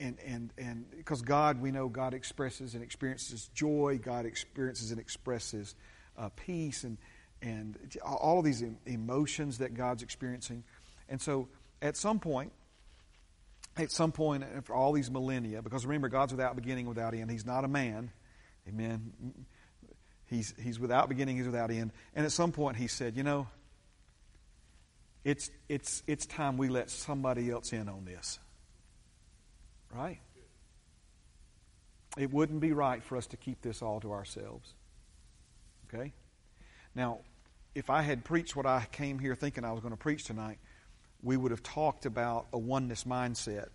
And, 0.00 0.18
and, 0.26 0.52
and 0.58 0.90
because 0.90 1.22
God, 1.22 1.60
we 1.60 1.70
know 1.70 1.88
God 1.88 2.14
expresses 2.14 2.74
and 2.74 2.82
experiences 2.82 3.48
joy, 3.54 4.00
God 4.02 4.26
experiences 4.26 4.90
and 4.90 5.00
expresses 5.00 5.76
uh, 6.18 6.28
peace, 6.34 6.84
and, 6.84 6.98
and 7.40 7.78
all 8.04 8.40
of 8.40 8.44
these 8.44 8.64
emotions 8.86 9.58
that 9.58 9.74
God's 9.74 10.02
experiencing. 10.02 10.64
And 11.08 11.20
so 11.20 11.48
at 11.80 11.96
some 11.96 12.18
point, 12.18 12.52
at 13.76 13.90
some 13.90 14.12
point 14.12 14.44
after 14.56 14.72
all 14.72 14.92
these 14.92 15.10
millennia, 15.10 15.62
because 15.62 15.84
remember, 15.84 16.08
God's 16.08 16.32
without 16.32 16.56
beginning, 16.56 16.86
without 16.86 17.14
end. 17.14 17.30
He's 17.30 17.46
not 17.46 17.64
a 17.64 17.68
man. 17.68 18.10
Amen. 18.68 19.12
He's, 20.26 20.54
he's 20.60 20.78
without 20.78 21.08
beginning, 21.08 21.36
he's 21.36 21.46
without 21.46 21.70
end. 21.70 21.92
And 22.14 22.24
at 22.24 22.32
some 22.32 22.52
point, 22.52 22.76
he 22.76 22.86
said, 22.86 23.16
You 23.16 23.22
know, 23.22 23.46
it's, 25.24 25.50
it's, 25.68 26.02
it's 26.06 26.26
time 26.26 26.56
we 26.56 26.68
let 26.68 26.90
somebody 26.90 27.50
else 27.50 27.72
in 27.72 27.88
on 27.88 28.04
this. 28.04 28.38
Right? 29.92 30.18
It 32.16 32.32
wouldn't 32.32 32.60
be 32.60 32.72
right 32.72 33.02
for 33.02 33.16
us 33.16 33.26
to 33.28 33.36
keep 33.36 33.60
this 33.60 33.82
all 33.82 34.00
to 34.00 34.12
ourselves. 34.12 34.72
Okay? 35.88 36.12
Now, 36.94 37.18
if 37.74 37.90
I 37.90 38.02
had 38.02 38.24
preached 38.24 38.54
what 38.54 38.66
I 38.66 38.86
came 38.92 39.18
here 39.18 39.34
thinking 39.34 39.64
I 39.64 39.72
was 39.72 39.80
going 39.80 39.92
to 39.92 39.98
preach 39.98 40.24
tonight, 40.24 40.58
we 41.24 41.36
would 41.36 41.50
have 41.50 41.62
talked 41.62 42.06
about 42.06 42.46
a 42.52 42.58
oneness 42.58 43.04
mindset 43.04 43.68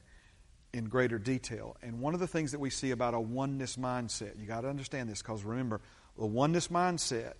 in 0.71 0.85
greater 0.85 1.17
detail. 1.17 1.75
And 1.81 1.99
one 1.99 2.13
of 2.13 2.19
the 2.19 2.27
things 2.27 2.51
that 2.51 2.59
we 2.59 2.69
see 2.69 2.91
about 2.91 3.15
a 3.15 3.19
oneness 3.19 3.75
mindset, 3.75 4.39
you 4.39 4.45
got 4.45 4.61
to 4.61 4.69
understand 4.69 5.09
this 5.09 5.21
because 5.21 5.43
remember, 5.43 5.81
the 6.17 6.27
oneness 6.27 6.67
mindset, 6.67 7.33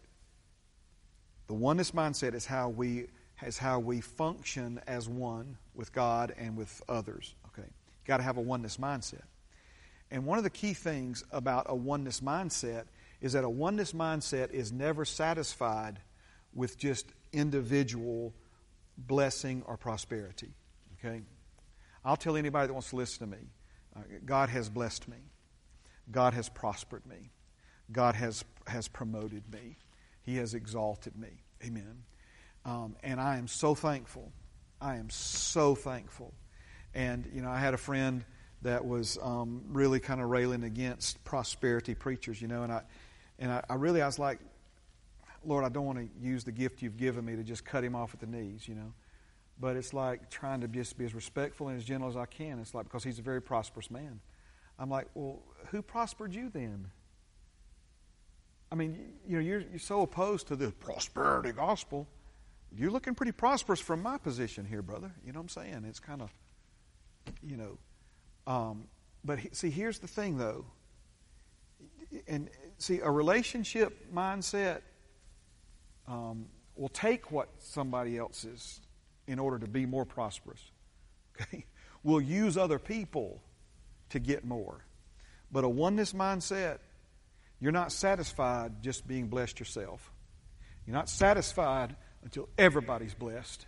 the 1.48 1.54
oneness 1.54 1.92
mindset 1.92 2.34
is 2.34 2.46
how 2.46 2.70
we 2.70 3.08
is 3.46 3.58
how 3.58 3.80
we 3.80 4.02
function 4.02 4.82
as 4.86 5.08
one 5.08 5.58
with 5.74 5.94
God 5.94 6.34
and 6.38 6.58
with 6.58 6.82
others. 6.90 7.36
Okay, 7.48 7.68
you 7.68 8.08
got 8.08 8.18
to 8.18 8.24
have 8.24 8.38
a 8.38 8.42
oneness 8.42 8.78
mindset. 8.78 9.24
And 10.12 10.26
one 10.26 10.40
of 10.40 10.44
the 10.44 10.50
key 10.50 10.74
things 10.74 11.24
about 11.32 11.68
a 11.70 11.76
oneness 11.76 12.20
mindset 12.20 12.86
is 13.22 13.34
that 13.34 13.44
a 13.44 13.50
oneness 13.50 13.94
mindset 13.94 14.52
is 14.52 14.72
never 14.72 15.06
satisfied 15.06 16.00
with 16.54 16.78
just 16.78 17.06
individual 17.32 18.34
blessing 19.08 19.64
or 19.66 19.78
prosperity. 19.78 20.54
Okay? 21.00 21.22
I'll 22.04 22.18
tell 22.18 22.36
anybody 22.36 22.68
that 22.68 22.74
wants 22.74 22.90
to 22.92 22.96
listen 22.96 23.30
to 23.30 23.38
me 23.38 23.44
uh, 23.96 24.02
God 24.26 24.50
has 24.50 24.70
blessed 24.70 25.08
me, 25.08 25.18
God 26.12 26.34
has 26.34 26.50
prospered 26.50 27.06
me, 27.06 27.32
God 27.92 28.16
has, 28.16 28.46
has 28.68 28.88
promoted 28.88 29.44
me, 29.52 29.78
He 30.22 30.38
has 30.38 30.54
exalted 30.54 31.18
me. 31.18 31.44
Amen. 31.64 32.04
Um, 32.66 32.96
and 33.04 33.20
I 33.20 33.38
am 33.38 33.48
so 33.48 33.74
thankful 33.74 34.32
I 34.82 34.96
am 34.96 35.10
so 35.10 35.76
thankful. 35.76 36.34
And, 36.94 37.30
you 37.34 37.42
know, 37.42 37.50
I 37.50 37.60
had 37.60 37.74
a 37.74 37.78
friend 37.78 38.24
that 38.62 38.86
was 38.86 39.18
um, 39.22 39.64
really 39.68 40.00
kind 40.00 40.22
of 40.22 40.30
railing 40.30 40.64
against 40.64 41.24
prosperity 41.24 41.96
preachers, 41.96 42.42
you 42.42 42.48
know, 42.48 42.64
and 42.64 42.72
I, 42.72 42.82
and 43.38 43.52
I, 43.52 43.64
I 43.70 43.76
really, 43.76 44.02
I 44.02 44.06
was 44.06 44.20
like, 44.20 44.40
Lord, 45.46 45.64
I 45.64 45.70
don't 45.70 45.86
want 45.86 46.00
to 46.00 46.08
use 46.22 46.44
the 46.44 46.52
gift 46.52 46.82
you've 46.82 46.98
given 46.98 47.26
me 47.26 47.36
to 47.36 47.44
just 47.44 47.66
cut 47.66 47.84
him 47.84 47.96
off 47.96 48.14
at 48.14 48.20
the 48.20 48.28
knees, 48.28 48.68
you 48.68 48.76
know. 48.76 48.94
But 49.60 49.76
it's 49.76 49.94
like 49.94 50.30
trying 50.30 50.62
to 50.62 50.68
just 50.68 50.98
be 50.98 51.06
as 51.06 51.14
respectful 51.14 51.68
and 51.68 51.78
as 51.78 51.84
gentle 51.84 52.08
as 52.08 52.16
I 52.16 52.26
can. 52.26 52.60
It's 52.60 52.74
like, 52.74 52.86
because 52.86 53.04
he's 53.04 53.20
a 53.20 53.22
very 53.22 53.42
prosperous 53.42 53.92
man. 53.92 54.20
I'm 54.78 54.90
like, 54.90 55.08
well, 55.14 55.42
who 55.72 55.82
prospered 55.82 56.34
you 56.34 56.50
then? 56.50 56.88
I 58.72 58.76
mean, 58.76 59.14
you 59.28 59.36
know, 59.38 59.44
you're, 59.44 59.62
you're 59.62 59.80
so 59.80 60.02
opposed 60.02 60.48
to 60.48 60.56
the 60.56 60.72
prosperity 60.72 61.52
gospel. 61.52 62.08
You're 62.76 62.92
looking 62.92 63.16
pretty 63.16 63.32
prosperous 63.32 63.80
from 63.80 64.02
my 64.02 64.18
position 64.18 64.66
here, 64.66 64.82
brother. 64.82 65.12
You 65.26 65.34
know 65.34 65.40
what 65.40 65.44
I'm 65.56 65.64
saying? 65.64 65.86
It's 65.88 66.00
kind 66.00 66.22
of, 66.22 66.32
you 67.44 67.58
know. 67.58 67.78
Um, 68.48 68.86
but 69.26 69.40
he, 69.40 69.50
see, 69.52 69.70
here's 69.70 70.00
the 70.00 70.08
thing, 70.08 70.38
though. 70.38 70.66
And 72.28 72.50
see, 72.78 73.00
a 73.00 73.10
relationship 73.10 74.14
mindset 74.14 74.82
um, 76.10 76.46
will 76.76 76.90
take 76.90 77.32
what 77.32 77.50
somebody 77.60 78.18
else 78.18 78.44
is 78.44 78.82
in 79.28 79.40
order 79.40 79.60
to 79.60 79.68
be 79.68 79.86
more 79.86 80.06
prosperous. 80.06 80.62
Okay? 81.42 81.66
We'll 82.04 82.20
use 82.20 82.58
other 82.58 82.80
people 82.80 83.42
to 84.10 84.20
get 84.20 84.44
more. 84.44 84.84
But 85.50 85.64
a 85.64 85.70
oneness 85.70 86.12
mindset, 86.12 86.80
you're 87.62 87.72
not 87.72 87.94
satisfied 87.94 88.84
just 88.84 89.08
being 89.08 89.28
blessed 89.28 89.58
yourself. 89.58 90.12
You're 90.86 90.98
not 90.98 91.08
satisfied 91.08 91.96
until 92.24 92.50
everybody's 92.58 93.14
blessed 93.14 93.66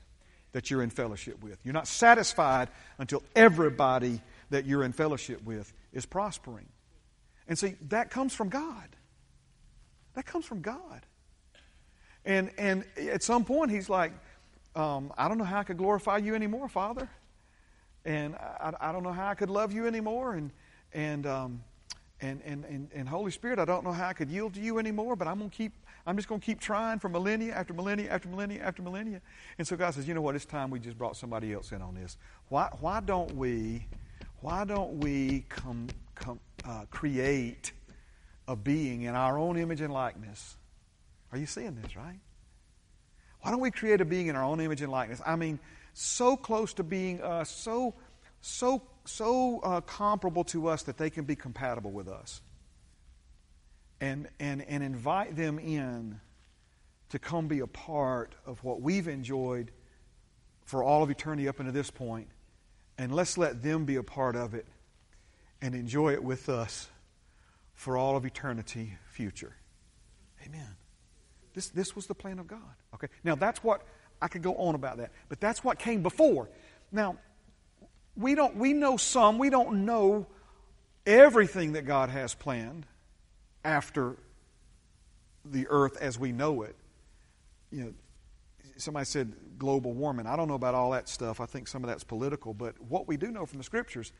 that 0.51 0.69
you're 0.69 0.83
in 0.83 0.89
fellowship 0.89 1.41
with. 1.41 1.59
You're 1.63 1.73
not 1.73 1.87
satisfied 1.87 2.67
until 2.97 3.23
everybody 3.35 4.21
that 4.49 4.65
you're 4.65 4.83
in 4.83 4.91
fellowship 4.91 5.41
with 5.43 5.71
is 5.93 6.05
prospering. 6.05 6.67
And 7.47 7.57
see, 7.57 7.75
that 7.89 8.11
comes 8.11 8.33
from 8.33 8.49
God. 8.49 8.95
That 10.15 10.25
comes 10.25 10.45
from 10.45 10.61
God. 10.61 11.05
And, 12.25 12.51
and 12.57 12.85
at 12.97 13.23
some 13.23 13.43
point, 13.45 13.71
he's 13.71 13.89
like, 13.89 14.11
um, 14.75 15.11
I 15.17 15.27
don't 15.27 15.37
know 15.37 15.43
how 15.43 15.59
I 15.59 15.63
could 15.63 15.77
glorify 15.77 16.17
you 16.17 16.35
anymore, 16.35 16.69
Father. 16.69 17.09
And 18.05 18.35
I, 18.35 18.73
I 18.79 18.91
don't 18.91 19.03
know 19.03 19.11
how 19.11 19.27
I 19.27 19.35
could 19.35 19.49
love 19.49 19.73
you 19.73 19.87
anymore. 19.87 20.35
And, 20.35 20.51
and, 20.93 21.25
um, 21.25 21.63
and, 22.21 22.41
and, 22.45 22.65
and, 22.65 22.89
and 22.93 23.09
Holy 23.09 23.31
Spirit, 23.31 23.59
I 23.59 23.65
don't 23.65 23.83
know 23.83 23.91
how 23.91 24.07
I 24.07 24.13
could 24.13 24.29
yield 24.29 24.53
to 24.53 24.61
you 24.61 24.77
anymore, 24.77 25.15
but 25.15 25.27
I'm 25.27 25.39
going 25.39 25.49
to 25.49 25.55
keep, 25.55 25.73
I'm 26.05 26.15
just 26.15 26.27
going 26.27 26.39
to 26.39 26.45
keep 26.45 26.59
trying 26.59 26.99
for 26.99 27.09
millennia 27.09 27.53
after 27.53 27.73
millennia 27.73 28.09
after 28.11 28.29
millennia 28.29 28.61
after 28.61 28.81
millennia. 28.81 29.21
And 29.57 29.67
so 29.67 29.75
God 29.75 29.93
says, 29.93 30.07
you 30.07 30.13
know 30.13 30.21
what? 30.21 30.35
It's 30.35 30.45
time 30.45 30.69
we 30.69 30.79
just 30.79 30.97
brought 30.97 31.17
somebody 31.17 31.51
else 31.53 31.71
in 31.71 31.81
on 31.81 31.95
this. 31.95 32.17
Why, 32.49 32.69
why 32.79 32.99
don't 32.99 33.35
we, 33.35 33.87
why 34.41 34.65
don't 34.65 34.99
we 34.99 35.45
come, 35.49 35.87
come, 36.15 36.39
uh, 36.63 36.85
create 36.91 37.71
a 38.47 38.55
being 38.55 39.03
in 39.03 39.15
our 39.15 39.37
own 39.37 39.57
image 39.57 39.81
and 39.81 39.93
likeness? 39.93 40.57
Are 41.31 41.37
you 41.37 41.45
seeing 41.45 41.75
this, 41.75 41.95
right? 41.95 42.19
Why 43.41 43.51
don't 43.51 43.59
we 43.59 43.71
create 43.71 44.01
a 44.01 44.05
being 44.05 44.27
in 44.27 44.35
our 44.35 44.43
own 44.43 44.59
image 44.59 44.81
and 44.81 44.91
likeness? 44.91 45.21
I 45.25 45.35
mean, 45.35 45.59
so 45.93 46.35
close 46.35 46.73
to 46.75 46.83
being 46.83 47.21
us, 47.21 47.49
so, 47.49 47.95
so, 48.41 48.81
so 49.05 49.59
uh, 49.61 49.81
comparable 49.81 50.43
to 50.45 50.67
us 50.67 50.83
that 50.83 50.97
they 50.97 51.09
can 51.09 51.25
be 51.25 51.35
compatible 51.35 51.91
with 51.91 52.07
us. 52.07 52.41
And, 53.99 54.27
and, 54.39 54.61
and 54.63 54.83
invite 54.83 55.35
them 55.35 55.59
in 55.59 56.19
to 57.09 57.19
come 57.19 57.47
be 57.47 57.59
a 57.59 57.67
part 57.67 58.35
of 58.45 58.63
what 58.63 58.81
we've 58.81 59.07
enjoyed 59.07 59.71
for 60.65 60.83
all 60.83 61.03
of 61.03 61.09
eternity 61.09 61.47
up 61.47 61.59
until 61.59 61.73
this 61.73 61.91
point, 61.91 62.27
and 62.97 63.13
let's 63.13 63.37
let 63.37 63.61
them 63.61 63.85
be 63.85 63.97
a 63.97 64.03
part 64.03 64.35
of 64.35 64.53
it 64.53 64.65
and 65.61 65.75
enjoy 65.75 66.13
it 66.13 66.23
with 66.23 66.49
us 66.49 66.87
for 67.73 67.97
all 67.97 68.15
of 68.15 68.25
eternity 68.25 68.93
future. 69.11 69.55
Amen. 70.45 70.75
This, 71.53 71.69
this 71.69 71.95
was 71.95 72.07
the 72.07 72.15
plan 72.15 72.39
of 72.39 72.47
God. 72.47 72.59
Okay? 72.93 73.07
Now, 73.23 73.35
that's 73.35 73.63
what, 73.63 73.81
I 74.21 74.27
could 74.27 74.41
go 74.41 74.55
on 74.55 74.75
about 74.75 74.97
that, 74.97 75.11
but 75.29 75.39
that's 75.39 75.63
what 75.63 75.79
came 75.79 76.01
before. 76.03 76.49
Now, 76.91 77.17
we, 78.15 78.35
don't, 78.35 78.55
we 78.55 78.73
know 78.73 78.97
some, 78.97 79.37
we 79.37 79.49
don't 79.49 79.85
know 79.85 80.27
everything 81.05 81.73
that 81.73 81.83
God 81.83 82.09
has 82.09 82.33
planned 82.33 82.85
after 83.63 84.17
the 85.45 85.67
earth 85.69 85.97
as 86.01 86.19
we 86.19 86.31
know 86.31 86.63
it. 86.63 86.75
You 87.71 87.83
know, 87.83 87.93
somebody 88.77 89.05
said 89.05 89.33
global 89.57 89.93
warming. 89.93 90.27
I 90.27 90.35
don't 90.35 90.47
know 90.47 90.55
about 90.55 90.75
all 90.75 90.91
that 90.91 91.07
stuff. 91.07 91.39
I 91.39 91.45
think 91.45 91.67
some 91.67 91.83
of 91.83 91.89
that's 91.89 92.03
political, 92.03 92.53
but 92.53 92.79
what 92.81 93.07
we 93.07 93.17
do 93.17 93.31
know 93.31 93.45
from 93.45 93.57
the 93.57 93.63
scriptures 93.63 94.11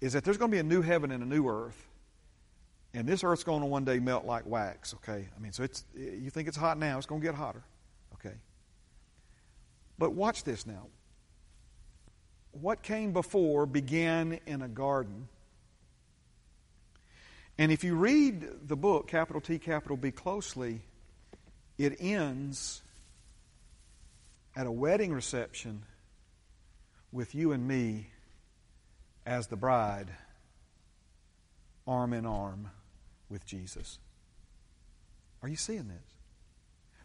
is 0.00 0.12
that 0.12 0.24
there's 0.24 0.36
going 0.36 0.50
to 0.50 0.54
be 0.54 0.60
a 0.60 0.62
new 0.62 0.82
heaven 0.82 1.10
and 1.10 1.22
a 1.22 1.26
new 1.26 1.48
earth 1.48 1.86
and 2.96 3.06
this 3.06 3.22
earth's 3.22 3.44
going 3.44 3.60
to 3.60 3.66
one 3.66 3.84
day 3.84 3.98
melt 3.98 4.24
like 4.24 4.46
wax, 4.46 4.94
okay? 4.94 5.28
I 5.36 5.38
mean, 5.38 5.52
so 5.52 5.62
it's, 5.62 5.84
you 5.94 6.30
think 6.30 6.48
it's 6.48 6.56
hot 6.56 6.78
now, 6.78 6.96
it's 6.96 7.04
going 7.04 7.20
to 7.20 7.26
get 7.26 7.34
hotter, 7.34 7.62
okay? 8.14 8.34
But 9.98 10.14
watch 10.14 10.44
this 10.44 10.66
now. 10.66 10.86
What 12.52 12.82
came 12.82 13.12
before 13.12 13.66
began 13.66 14.40
in 14.46 14.62
a 14.62 14.68
garden. 14.68 15.28
And 17.58 17.70
if 17.70 17.84
you 17.84 17.96
read 17.96 18.66
the 18.66 18.76
book, 18.76 19.08
capital 19.08 19.42
T, 19.42 19.58
capital 19.58 19.98
B, 19.98 20.10
closely, 20.10 20.80
it 21.76 21.98
ends 22.00 22.80
at 24.56 24.66
a 24.66 24.72
wedding 24.72 25.12
reception 25.12 25.82
with 27.12 27.34
you 27.34 27.52
and 27.52 27.68
me 27.68 28.06
as 29.26 29.48
the 29.48 29.56
bride, 29.56 30.08
arm 31.86 32.14
in 32.14 32.24
arm 32.24 32.70
with 33.28 33.44
Jesus. 33.44 33.98
Are 35.42 35.48
you 35.48 35.56
seeing 35.56 35.88
this? 35.88 36.16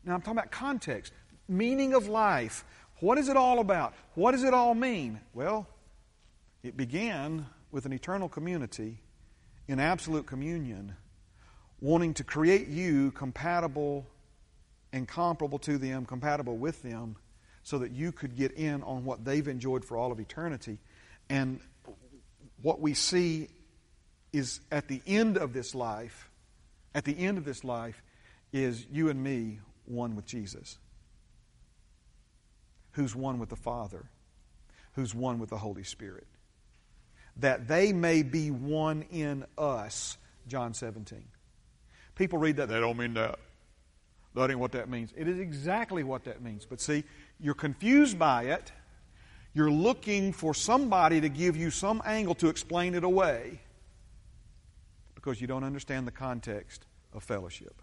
Now, 0.03 0.15
I'm 0.15 0.21
talking 0.21 0.37
about 0.37 0.51
context, 0.51 1.13
meaning 1.47 1.93
of 1.93 2.07
life. 2.07 2.65
What 2.99 3.17
is 3.17 3.29
it 3.29 3.37
all 3.37 3.59
about? 3.59 3.93
What 4.15 4.31
does 4.31 4.43
it 4.43 4.53
all 4.53 4.73
mean? 4.73 5.19
Well, 5.33 5.67
it 6.63 6.77
began 6.77 7.45
with 7.71 7.85
an 7.85 7.93
eternal 7.93 8.29
community 8.29 8.99
in 9.67 9.79
absolute 9.79 10.25
communion, 10.25 10.95
wanting 11.79 12.13
to 12.15 12.23
create 12.23 12.67
you 12.67 13.11
compatible 13.11 14.05
and 14.93 15.07
comparable 15.07 15.59
to 15.59 15.77
them, 15.77 16.05
compatible 16.05 16.57
with 16.57 16.81
them, 16.83 17.15
so 17.63 17.79
that 17.79 17.91
you 17.91 18.11
could 18.11 18.35
get 18.35 18.51
in 18.53 18.83
on 18.83 19.05
what 19.05 19.23
they've 19.23 19.47
enjoyed 19.47 19.85
for 19.85 19.97
all 19.97 20.11
of 20.11 20.19
eternity. 20.19 20.79
And 21.29 21.59
what 22.61 22.81
we 22.81 22.93
see 22.93 23.49
is 24.33 24.61
at 24.71 24.87
the 24.87 25.01
end 25.05 25.37
of 25.37 25.53
this 25.53 25.75
life, 25.75 26.29
at 26.95 27.05
the 27.05 27.17
end 27.17 27.37
of 27.37 27.45
this 27.45 27.63
life, 27.63 28.01
is 28.53 28.85
you 28.91 29.09
and 29.09 29.21
me 29.21 29.59
one 29.85 30.15
with 30.15 30.25
Jesus, 30.25 30.77
who's 32.93 33.15
one 33.15 33.39
with 33.39 33.49
the 33.49 33.55
Father, 33.55 34.05
who's 34.93 35.15
one 35.15 35.39
with 35.39 35.49
the 35.49 35.57
Holy 35.57 35.83
Spirit. 35.83 36.27
That 37.37 37.67
they 37.67 37.93
may 37.93 38.23
be 38.23 38.51
one 38.51 39.05
in 39.11 39.45
us, 39.57 40.17
John 40.47 40.73
17. 40.73 41.23
People 42.15 42.39
read 42.39 42.57
that, 42.57 42.67
they 42.67 42.79
don't 42.79 42.97
mean 42.97 43.13
that. 43.13 43.39
That 44.35 44.49
ain't 44.49 44.59
what 44.59 44.73
that 44.73 44.89
means. 44.89 45.13
It 45.17 45.27
is 45.27 45.39
exactly 45.39 46.03
what 46.03 46.23
that 46.25 46.41
means. 46.41 46.65
But 46.65 46.79
see, 46.79 47.03
you're 47.39 47.53
confused 47.53 48.17
by 48.17 48.43
it. 48.43 48.71
You're 49.53 49.71
looking 49.71 50.31
for 50.31 50.53
somebody 50.53 51.19
to 51.19 51.27
give 51.27 51.57
you 51.57 51.69
some 51.69 52.01
angle 52.05 52.35
to 52.35 52.47
explain 52.47 52.95
it 52.95 53.03
away 53.03 53.59
because 55.21 55.39
you 55.39 55.47
don't 55.47 55.63
understand 55.63 56.07
the 56.07 56.11
context 56.11 56.85
of 57.13 57.23
fellowship. 57.23 57.75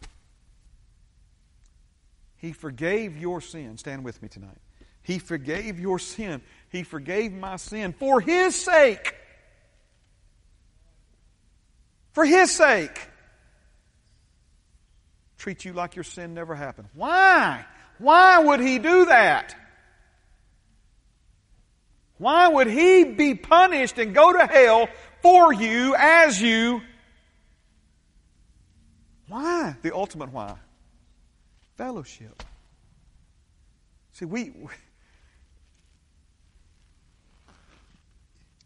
He 2.37 2.53
forgave 2.53 3.17
your 3.17 3.41
sin. 3.41 3.79
Stand 3.79 4.05
with 4.05 4.21
me 4.23 4.29
tonight. 4.29 4.59
He 5.03 5.19
forgave 5.19 5.79
your 5.79 5.99
sin. 5.99 6.41
He 6.71 6.83
forgave 6.83 7.33
my 7.33 7.57
sin 7.57 7.93
for 7.93 8.21
His 8.21 8.55
sake. 8.55 9.15
For 12.13 12.25
His 12.25 12.51
sake. 12.51 13.01
Treat 15.39 15.65
you 15.65 15.73
like 15.73 15.95
your 15.95 16.05
sin 16.05 16.35
never 16.35 16.55
happened. 16.55 16.89
Why? 16.95 17.65
Why 17.99 18.39
would 18.39 18.61
He 18.61 18.79
do 18.79 19.07
that? 19.07 19.55
Why 22.19 22.49
would 22.49 22.67
He 22.67 23.05
be 23.05 23.35
punished 23.35 23.99
and 23.99 24.15
go 24.15 24.33
to 24.33 24.47
hell 24.47 24.89
for 25.23 25.53
you 25.53 25.95
as 25.97 26.41
you 26.41 26.83
why? 29.29 29.77
The 29.83 29.95
ultimate 29.95 30.33
why? 30.33 30.57
Fellowship. 31.77 32.43
See, 34.13 34.25
we, 34.25 34.51
we 34.51 34.69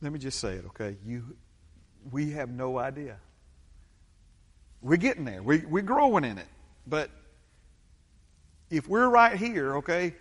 let 0.01 0.13
me 0.13 0.19
just 0.19 0.41
say 0.41 0.55
it, 0.55 0.65
okay? 0.67 0.97
You, 1.07 1.37
we 2.11 2.31
have 2.31 2.51
no 2.51 2.79
idea. 2.79 3.19
We're 4.81 4.97
getting 4.97 5.25
there. 5.25 5.43
We, 5.43 5.59
we're 5.59 5.83
growing 5.83 6.25
in 6.25 6.39
it. 6.39 6.47
But 6.87 7.11
if 8.71 8.89
we're 8.89 9.09
right 9.09 9.37
here, 9.37 9.77
okay, 9.77 10.15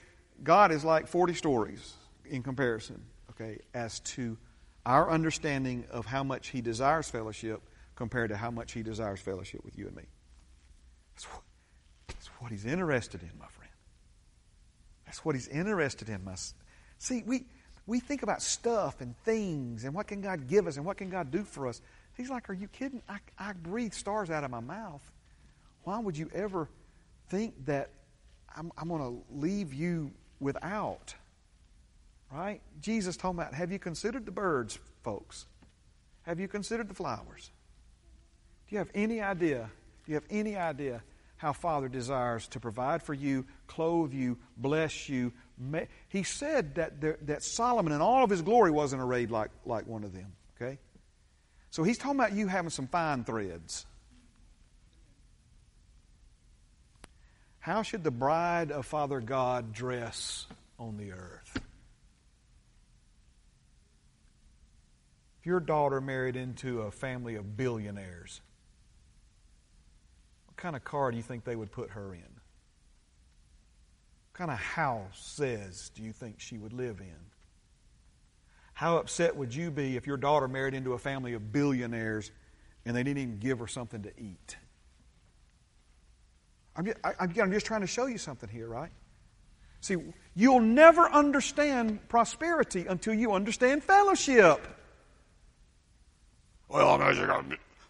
God 0.44 0.72
is 0.72 0.84
like 0.84 1.08
40 1.08 1.34
stories. 1.34 1.94
in 2.26 2.44
comparison, 2.44 3.02
okay, 3.32 3.60
as 3.74 4.00
to 4.02 4.38
our 4.86 5.10
understanding 5.10 5.86
of 5.92 6.06
how 6.06 6.24
much 6.24 6.50
He 6.50 6.62
desires 6.62 7.10
fellowship 7.10 7.62
compared 7.96 8.30
to 8.30 8.38
how 8.38 8.52
much 8.52 8.72
He 8.74 8.84
desires 8.84 9.20
fellowship 9.20 9.64
with 9.66 9.78
you 9.78 9.88
and 9.88 9.96
me. 9.96 10.04
That's 11.22 11.34
what, 11.34 11.44
that's 12.08 12.28
what 12.40 12.52
He's 12.52 12.66
interested 12.66 13.22
in, 13.22 13.30
my 13.40 13.46
friend. 13.48 13.72
That's 15.06 15.24
what 15.24 15.36
He's 15.36 15.48
interested 15.48 16.10
in. 16.10 16.24
My, 16.24 16.36
see, 16.98 17.24
we, 17.26 17.46
we 17.86 18.00
think 18.00 18.24
about 18.24 18.42
stuff 18.42 19.02
and 19.02 19.16
things 19.20 19.84
and 19.84 19.94
what 19.94 20.08
can 20.08 20.22
God 20.22 20.48
give 20.48 20.68
us 20.68 20.78
and 20.78 20.86
what 20.86 20.98
can 20.98 21.10
God 21.10 21.30
do 21.30 21.44
for 21.44 21.68
us. 21.68 21.82
He's 22.18 22.30
like, 22.30 22.50
Are 22.50 22.54
you 22.54 22.68
kidding? 22.68 23.02
I, 23.08 23.18
I 23.38 23.54
breathe 23.54 23.94
stars 23.94 24.30
out 24.32 24.44
of 24.44 24.50
my 24.50 24.60
mouth. 24.62 25.12
Why 25.84 26.00
would 26.00 26.18
you 26.18 26.30
ever 26.34 26.70
think 27.30 27.66
that 27.66 27.90
I'm, 28.56 28.72
I'm 28.78 28.88
going 28.88 29.02
to 29.02 29.24
leave 29.36 29.74
you 29.74 30.12
without? 30.40 31.14
Right? 32.32 32.62
Jesus 32.80 33.18
talking 33.18 33.40
about, 33.40 33.54
have 33.54 33.72
you 33.72 33.80
considered 33.80 34.26
the 34.26 34.32
birds, 34.32 34.80
folks? 35.04 35.46
Have 36.24 36.40
you 36.40 36.48
considered 36.48 36.88
the 36.88 36.94
flowers? 36.94 37.52
Do 38.68 38.76
you 38.76 38.80
have 38.80 38.90
any 38.96 39.22
idea? 39.22 39.70
Do 40.06 40.12
you 40.12 40.16
have 40.16 40.26
any 40.30 40.56
idea 40.56 41.04
how 41.42 41.54
Father 41.54 41.90
desires 41.90 42.48
to 42.50 42.60
provide 42.60 43.02
for 43.02 43.16
you, 43.16 43.48
clothe 43.66 44.14
you, 44.14 44.38
bless 44.58 45.10
you? 45.10 45.34
He 46.08 46.22
said 46.22 46.76
that, 46.76 47.02
there, 47.02 47.18
that 47.24 47.42
Solomon 47.42 47.94
in 47.94 48.00
all 48.00 48.24
of 48.24 48.30
his 48.30 48.44
glory 48.44 48.70
wasn't 48.70 49.02
arrayed 49.02 49.32
like, 49.32 49.50
like 49.66 49.88
one 49.88 50.04
of 50.04 50.14
them. 50.14 50.34
Okay? 50.56 50.78
So 51.72 51.82
he's 51.82 51.98
talking 51.98 52.20
about 52.20 52.34
you 52.34 52.46
having 52.46 52.70
some 52.70 52.86
fine 52.86 53.24
threads. 53.24 53.88
How 57.58 57.82
should 57.82 58.04
the 58.04 58.12
bride 58.12 58.72
of 58.72 58.86
Father 58.86 59.20
God 59.20 59.74
dress 59.74 60.46
on 60.78 60.98
the 60.98 61.14
earth? 61.14 61.60
If 65.40 65.48
your 65.48 65.60
daughter 65.60 66.02
married 66.02 66.36
into 66.36 66.82
a 66.82 66.92
family 66.92 67.34
of 67.34 67.58
billionaires, 67.58 68.42
kind 70.62 70.76
of 70.76 70.84
car 70.84 71.12
do 71.12 71.18
you 71.18 71.24
think 71.24 71.44
they 71.44 71.56
would 71.56 71.72
put 71.72 71.92
her 71.92 72.14
in? 72.14 72.20
What 74.30 74.34
kind 74.34 74.52
of 74.52 74.58
house 74.58 75.20
says 75.36 75.92
do 75.96 76.04
you 76.04 76.14
think 76.14 76.36
she 76.40 76.58
would 76.58 76.72
live 76.72 77.00
in? 77.00 77.16
How 78.74 78.98
upset 78.98 79.36
would 79.36 79.54
you 79.54 79.72
be 79.72 79.98
if 79.98 80.08
your 80.08 80.18
daughter 80.18 80.48
married 80.48 80.74
into 80.74 80.94
a 80.94 80.98
family 80.98 81.34
of 81.34 81.52
billionaires 81.52 82.32
and 82.86 82.96
they 82.96 83.04
didn't 83.04 83.22
even 83.22 83.40
give 83.40 83.60
her 83.60 83.68
something 83.68 84.04
to 84.04 84.12
eat? 84.18 84.56
I'm 86.76 86.86
just, 86.86 86.98
I, 87.04 87.14
I'm 87.20 87.52
just 87.52 87.66
trying 87.66 87.82
to 87.82 87.88
show 87.88 88.06
you 88.06 88.18
something 88.18 88.48
here, 88.48 88.68
right? 88.68 88.92
See, 89.82 89.98
you'll 90.36 90.62
never 90.62 91.10
understand 91.10 92.08
prosperity 92.08 92.86
until 92.88 93.14
you 93.14 93.34
understand 93.34 93.84
fellowship. 93.84 94.66
Well, 96.70 97.02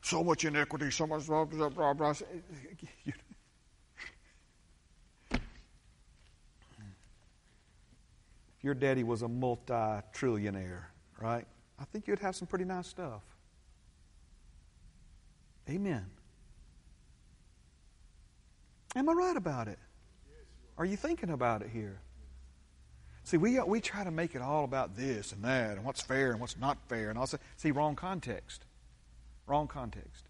so 0.01 0.23
much 0.23 0.45
inequity, 0.45 0.91
so 0.91 1.07
much 1.07 1.27
blah, 1.27 1.45
blah, 1.45 1.69
blah, 1.69 1.93
blah. 1.93 2.13
If 3.05 3.15
your 8.61 8.73
daddy 8.73 9.03
was 9.03 9.21
a 9.21 9.27
multi 9.27 9.73
trillionaire, 10.13 10.83
right? 11.19 11.45
I 11.79 11.85
think 11.85 12.07
you'd 12.07 12.19
have 12.19 12.35
some 12.35 12.47
pretty 12.47 12.65
nice 12.65 12.87
stuff. 12.87 13.21
Amen. 15.69 16.05
Am 18.95 19.07
I 19.07 19.13
right 19.13 19.37
about 19.37 19.67
it? 19.67 19.79
Are 20.77 20.85
you 20.85 20.97
thinking 20.97 21.29
about 21.29 21.61
it 21.61 21.69
here? 21.71 22.01
See, 23.23 23.37
we, 23.37 23.57
uh, 23.59 23.65
we 23.65 23.79
try 23.79 24.03
to 24.03 24.11
make 24.11 24.35
it 24.35 24.41
all 24.41 24.63
about 24.63 24.95
this 24.95 25.31
and 25.31 25.43
that 25.43 25.77
and 25.77 25.85
what's 25.85 26.01
fair 26.01 26.31
and 26.31 26.41
what's 26.41 26.57
not 26.57 26.77
fair 26.89 27.09
and 27.09 27.17
also 27.17 27.37
see 27.55 27.71
wrong 27.71 27.95
context. 27.95 28.65
Wrong 29.51 29.67
context. 29.67 30.29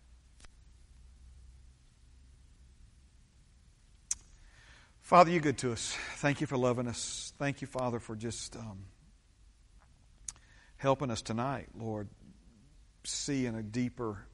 Father, 5.01 5.29
you're 5.29 5.41
good 5.41 5.59
to 5.59 5.73
us. 5.73 5.95
Thank 6.15 6.41
you 6.41 6.47
for 6.47 6.57
loving 6.57 6.87
us. 6.87 7.31
Thank 7.37 7.61
you, 7.61 7.67
Father, 7.67 7.99
for 7.99 8.15
just 8.15 8.55
um, 8.55 8.85
helping 10.77 11.11
us 11.11 11.21
tonight, 11.21 11.67
Lord, 11.77 12.09
see 13.03 13.45
in 13.45 13.53
a 13.53 13.61
deeper 13.61 14.25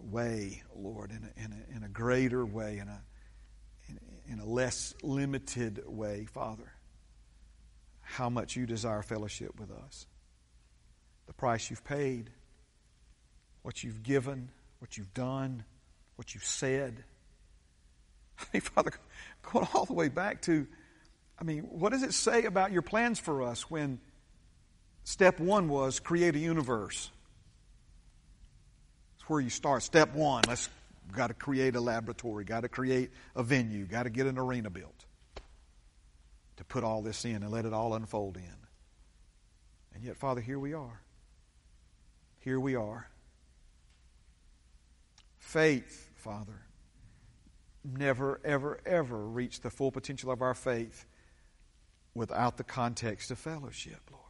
way, 0.00 0.62
Lord, 0.74 1.10
in 1.10 1.28
a, 1.28 1.44
in 1.44 1.52
a, 1.52 1.76
in 1.76 1.82
a 1.82 1.90
greater 1.90 2.46
way, 2.46 2.78
in 2.78 2.88
a, 2.88 3.02
in, 3.90 4.00
in 4.32 4.38
a 4.38 4.46
less 4.46 4.94
limited 5.02 5.82
way, 5.86 6.24
Father, 6.24 6.72
how 8.00 8.30
much 8.30 8.56
you 8.56 8.64
desire 8.64 9.02
fellowship 9.02 9.60
with 9.60 9.70
us. 9.70 10.06
The 11.26 11.34
price 11.34 11.68
you've 11.68 11.84
paid, 11.84 12.30
what 13.62 13.82
you've 13.82 14.02
given, 14.02 14.48
what 14.78 14.96
you've 14.96 15.12
done, 15.14 15.64
what 16.16 16.34
you've 16.34 16.44
said. 16.44 17.04
I 18.40 18.44
mean, 18.52 18.62
Father, 18.62 18.92
going 19.42 19.68
all 19.74 19.84
the 19.84 19.92
way 19.92 20.08
back 20.08 20.42
to, 20.42 20.66
I 21.38 21.44
mean, 21.44 21.64
what 21.64 21.92
does 21.92 22.02
it 22.02 22.14
say 22.14 22.44
about 22.44 22.72
your 22.72 22.82
plans 22.82 23.18
for 23.18 23.42
us 23.42 23.70
when 23.70 24.00
step 25.04 25.40
one 25.40 25.68
was 25.68 26.00
create 26.00 26.34
a 26.34 26.38
universe? 26.38 27.10
It's 29.16 29.28
where 29.28 29.40
you 29.40 29.50
start. 29.50 29.82
Step 29.82 30.14
one, 30.14 30.44
let's 30.48 30.68
got 31.12 31.28
to 31.28 31.34
create 31.34 31.76
a 31.76 31.80
laboratory, 31.80 32.44
got 32.44 32.60
to 32.60 32.68
create 32.68 33.10
a 33.34 33.42
venue, 33.42 33.86
got 33.86 34.04
to 34.04 34.10
get 34.10 34.26
an 34.26 34.38
arena 34.38 34.70
built 34.70 35.04
to 36.56 36.64
put 36.64 36.84
all 36.84 37.02
this 37.02 37.24
in 37.24 37.42
and 37.42 37.50
let 37.50 37.64
it 37.64 37.72
all 37.72 37.94
unfold 37.94 38.36
in. 38.36 38.56
And 39.94 40.04
yet, 40.04 40.16
Father, 40.16 40.40
here 40.40 40.58
we 40.58 40.74
are. 40.74 41.00
Here 42.40 42.58
we 42.60 42.74
are. 42.74 43.08
Faith, 45.48 46.10
Father, 46.14 46.60
never, 47.82 48.38
ever, 48.44 48.78
ever 48.84 49.16
reach 49.16 49.62
the 49.62 49.70
full 49.70 49.90
potential 49.90 50.30
of 50.30 50.42
our 50.42 50.52
faith 50.52 51.06
without 52.14 52.58
the 52.58 52.64
context 52.64 53.30
of 53.30 53.38
fellowship, 53.38 54.02
Lord. 54.12 54.24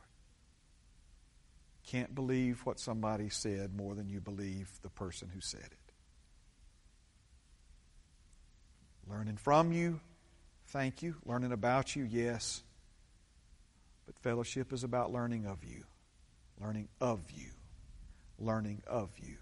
Can't 1.89 2.15
believe 2.15 2.61
what 2.65 2.79
somebody 2.79 3.31
said 3.31 3.75
more 3.77 3.97
than 3.97 4.09
you 4.09 4.21
believe 4.21 4.71
the 4.83 4.91
person 4.91 5.29
who 5.35 5.41
said 5.41 5.59
it. 5.65 5.93
Learning 9.11 9.39
from 9.39 9.73
you, 9.73 9.99
thank 10.69 11.03
you. 11.03 11.17
Learning 11.27 11.51
about 11.51 11.97
you, 11.97 12.05
yes. 12.05 12.63
But 14.07 14.17
fellowship 14.21 14.73
is 14.73 14.85
about 14.85 15.11
learning 15.11 15.47
of 15.47 15.65
you, 15.65 15.83
learning 16.61 16.87
of 17.01 17.19
you, 17.35 17.51
learning 18.39 18.83
of 18.87 19.11
you. 19.19 19.35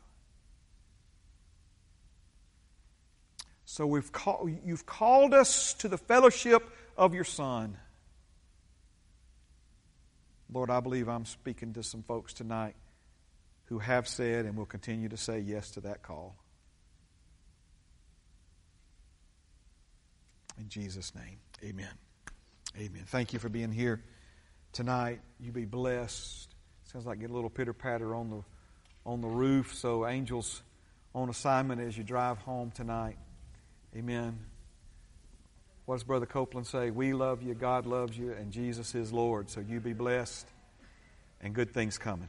So 3.77 3.87
we've 3.87 4.11
call, 4.11 4.49
you've 4.65 4.87
called 4.87 5.35
us 5.35 5.75
to 5.75 5.89
the 5.89 5.99
fellowship 5.99 6.63
of 6.97 7.13
your 7.13 7.25
Son. 7.25 7.77
Lord, 10.51 10.71
I 10.71 10.81
believe 10.81 11.11
I'm 11.11 11.27
speaking 11.27 11.75
to 11.75 11.83
some 11.83 12.03
folks 12.03 12.33
tonight 12.33 12.75
who 13.67 13.79
have 13.79 14.09
said 14.09 14.47
and 14.47 14.57
will 14.57 14.65
continue 14.65 15.11
to 15.11 15.19
say 15.19 15.41
yes 15.41 15.73
to 15.73 15.83
that 15.83 16.03
call. 16.03 16.37
In 20.59 20.71
Jesus' 20.71 21.15
name, 21.15 21.37
amen. 21.63 21.93
Amen. 22.79 23.03
Thank 23.05 23.35
you 23.35 23.39
for 23.39 23.51
being 23.51 23.73
here 23.73 24.03
tonight. 24.73 25.21
You 25.39 25.53
be 25.53 25.67
blessed. 25.67 26.55
Sounds 26.85 27.05
like 27.05 27.21
get 27.21 27.29
a 27.29 27.35
little 27.35 27.51
pitter 27.51 27.75
patter 27.75 28.15
on 28.15 28.31
the 28.31 28.43
on 29.05 29.21
the 29.21 29.29
roof. 29.29 29.75
So 29.75 30.07
angels 30.07 30.63
on 31.15 31.29
assignment 31.29 31.83
as 31.83 31.99
you 31.99 32.05
drive 32.05 32.39
home 32.39 32.71
tonight. 32.71 33.19
Amen. 33.97 34.39
What 35.87 35.95
does 35.95 36.05
Brother 36.05 36.27
Copeland 36.27 36.67
say? 36.67 36.91
We 36.91 37.15
love 37.15 37.43
you, 37.43 37.55
God 37.55 37.87
loves 37.87 38.19
you, 38.19 38.33
and 38.33 38.53
Jesus 38.53 38.95
is 38.95 39.11
Lord. 39.11 39.49
So 39.49 39.61
you 39.61 39.81
be 39.81 39.95
blessed 39.95 40.47
and 41.41 41.55
good 41.55 41.73
things 41.73 41.97
coming. 41.97 42.29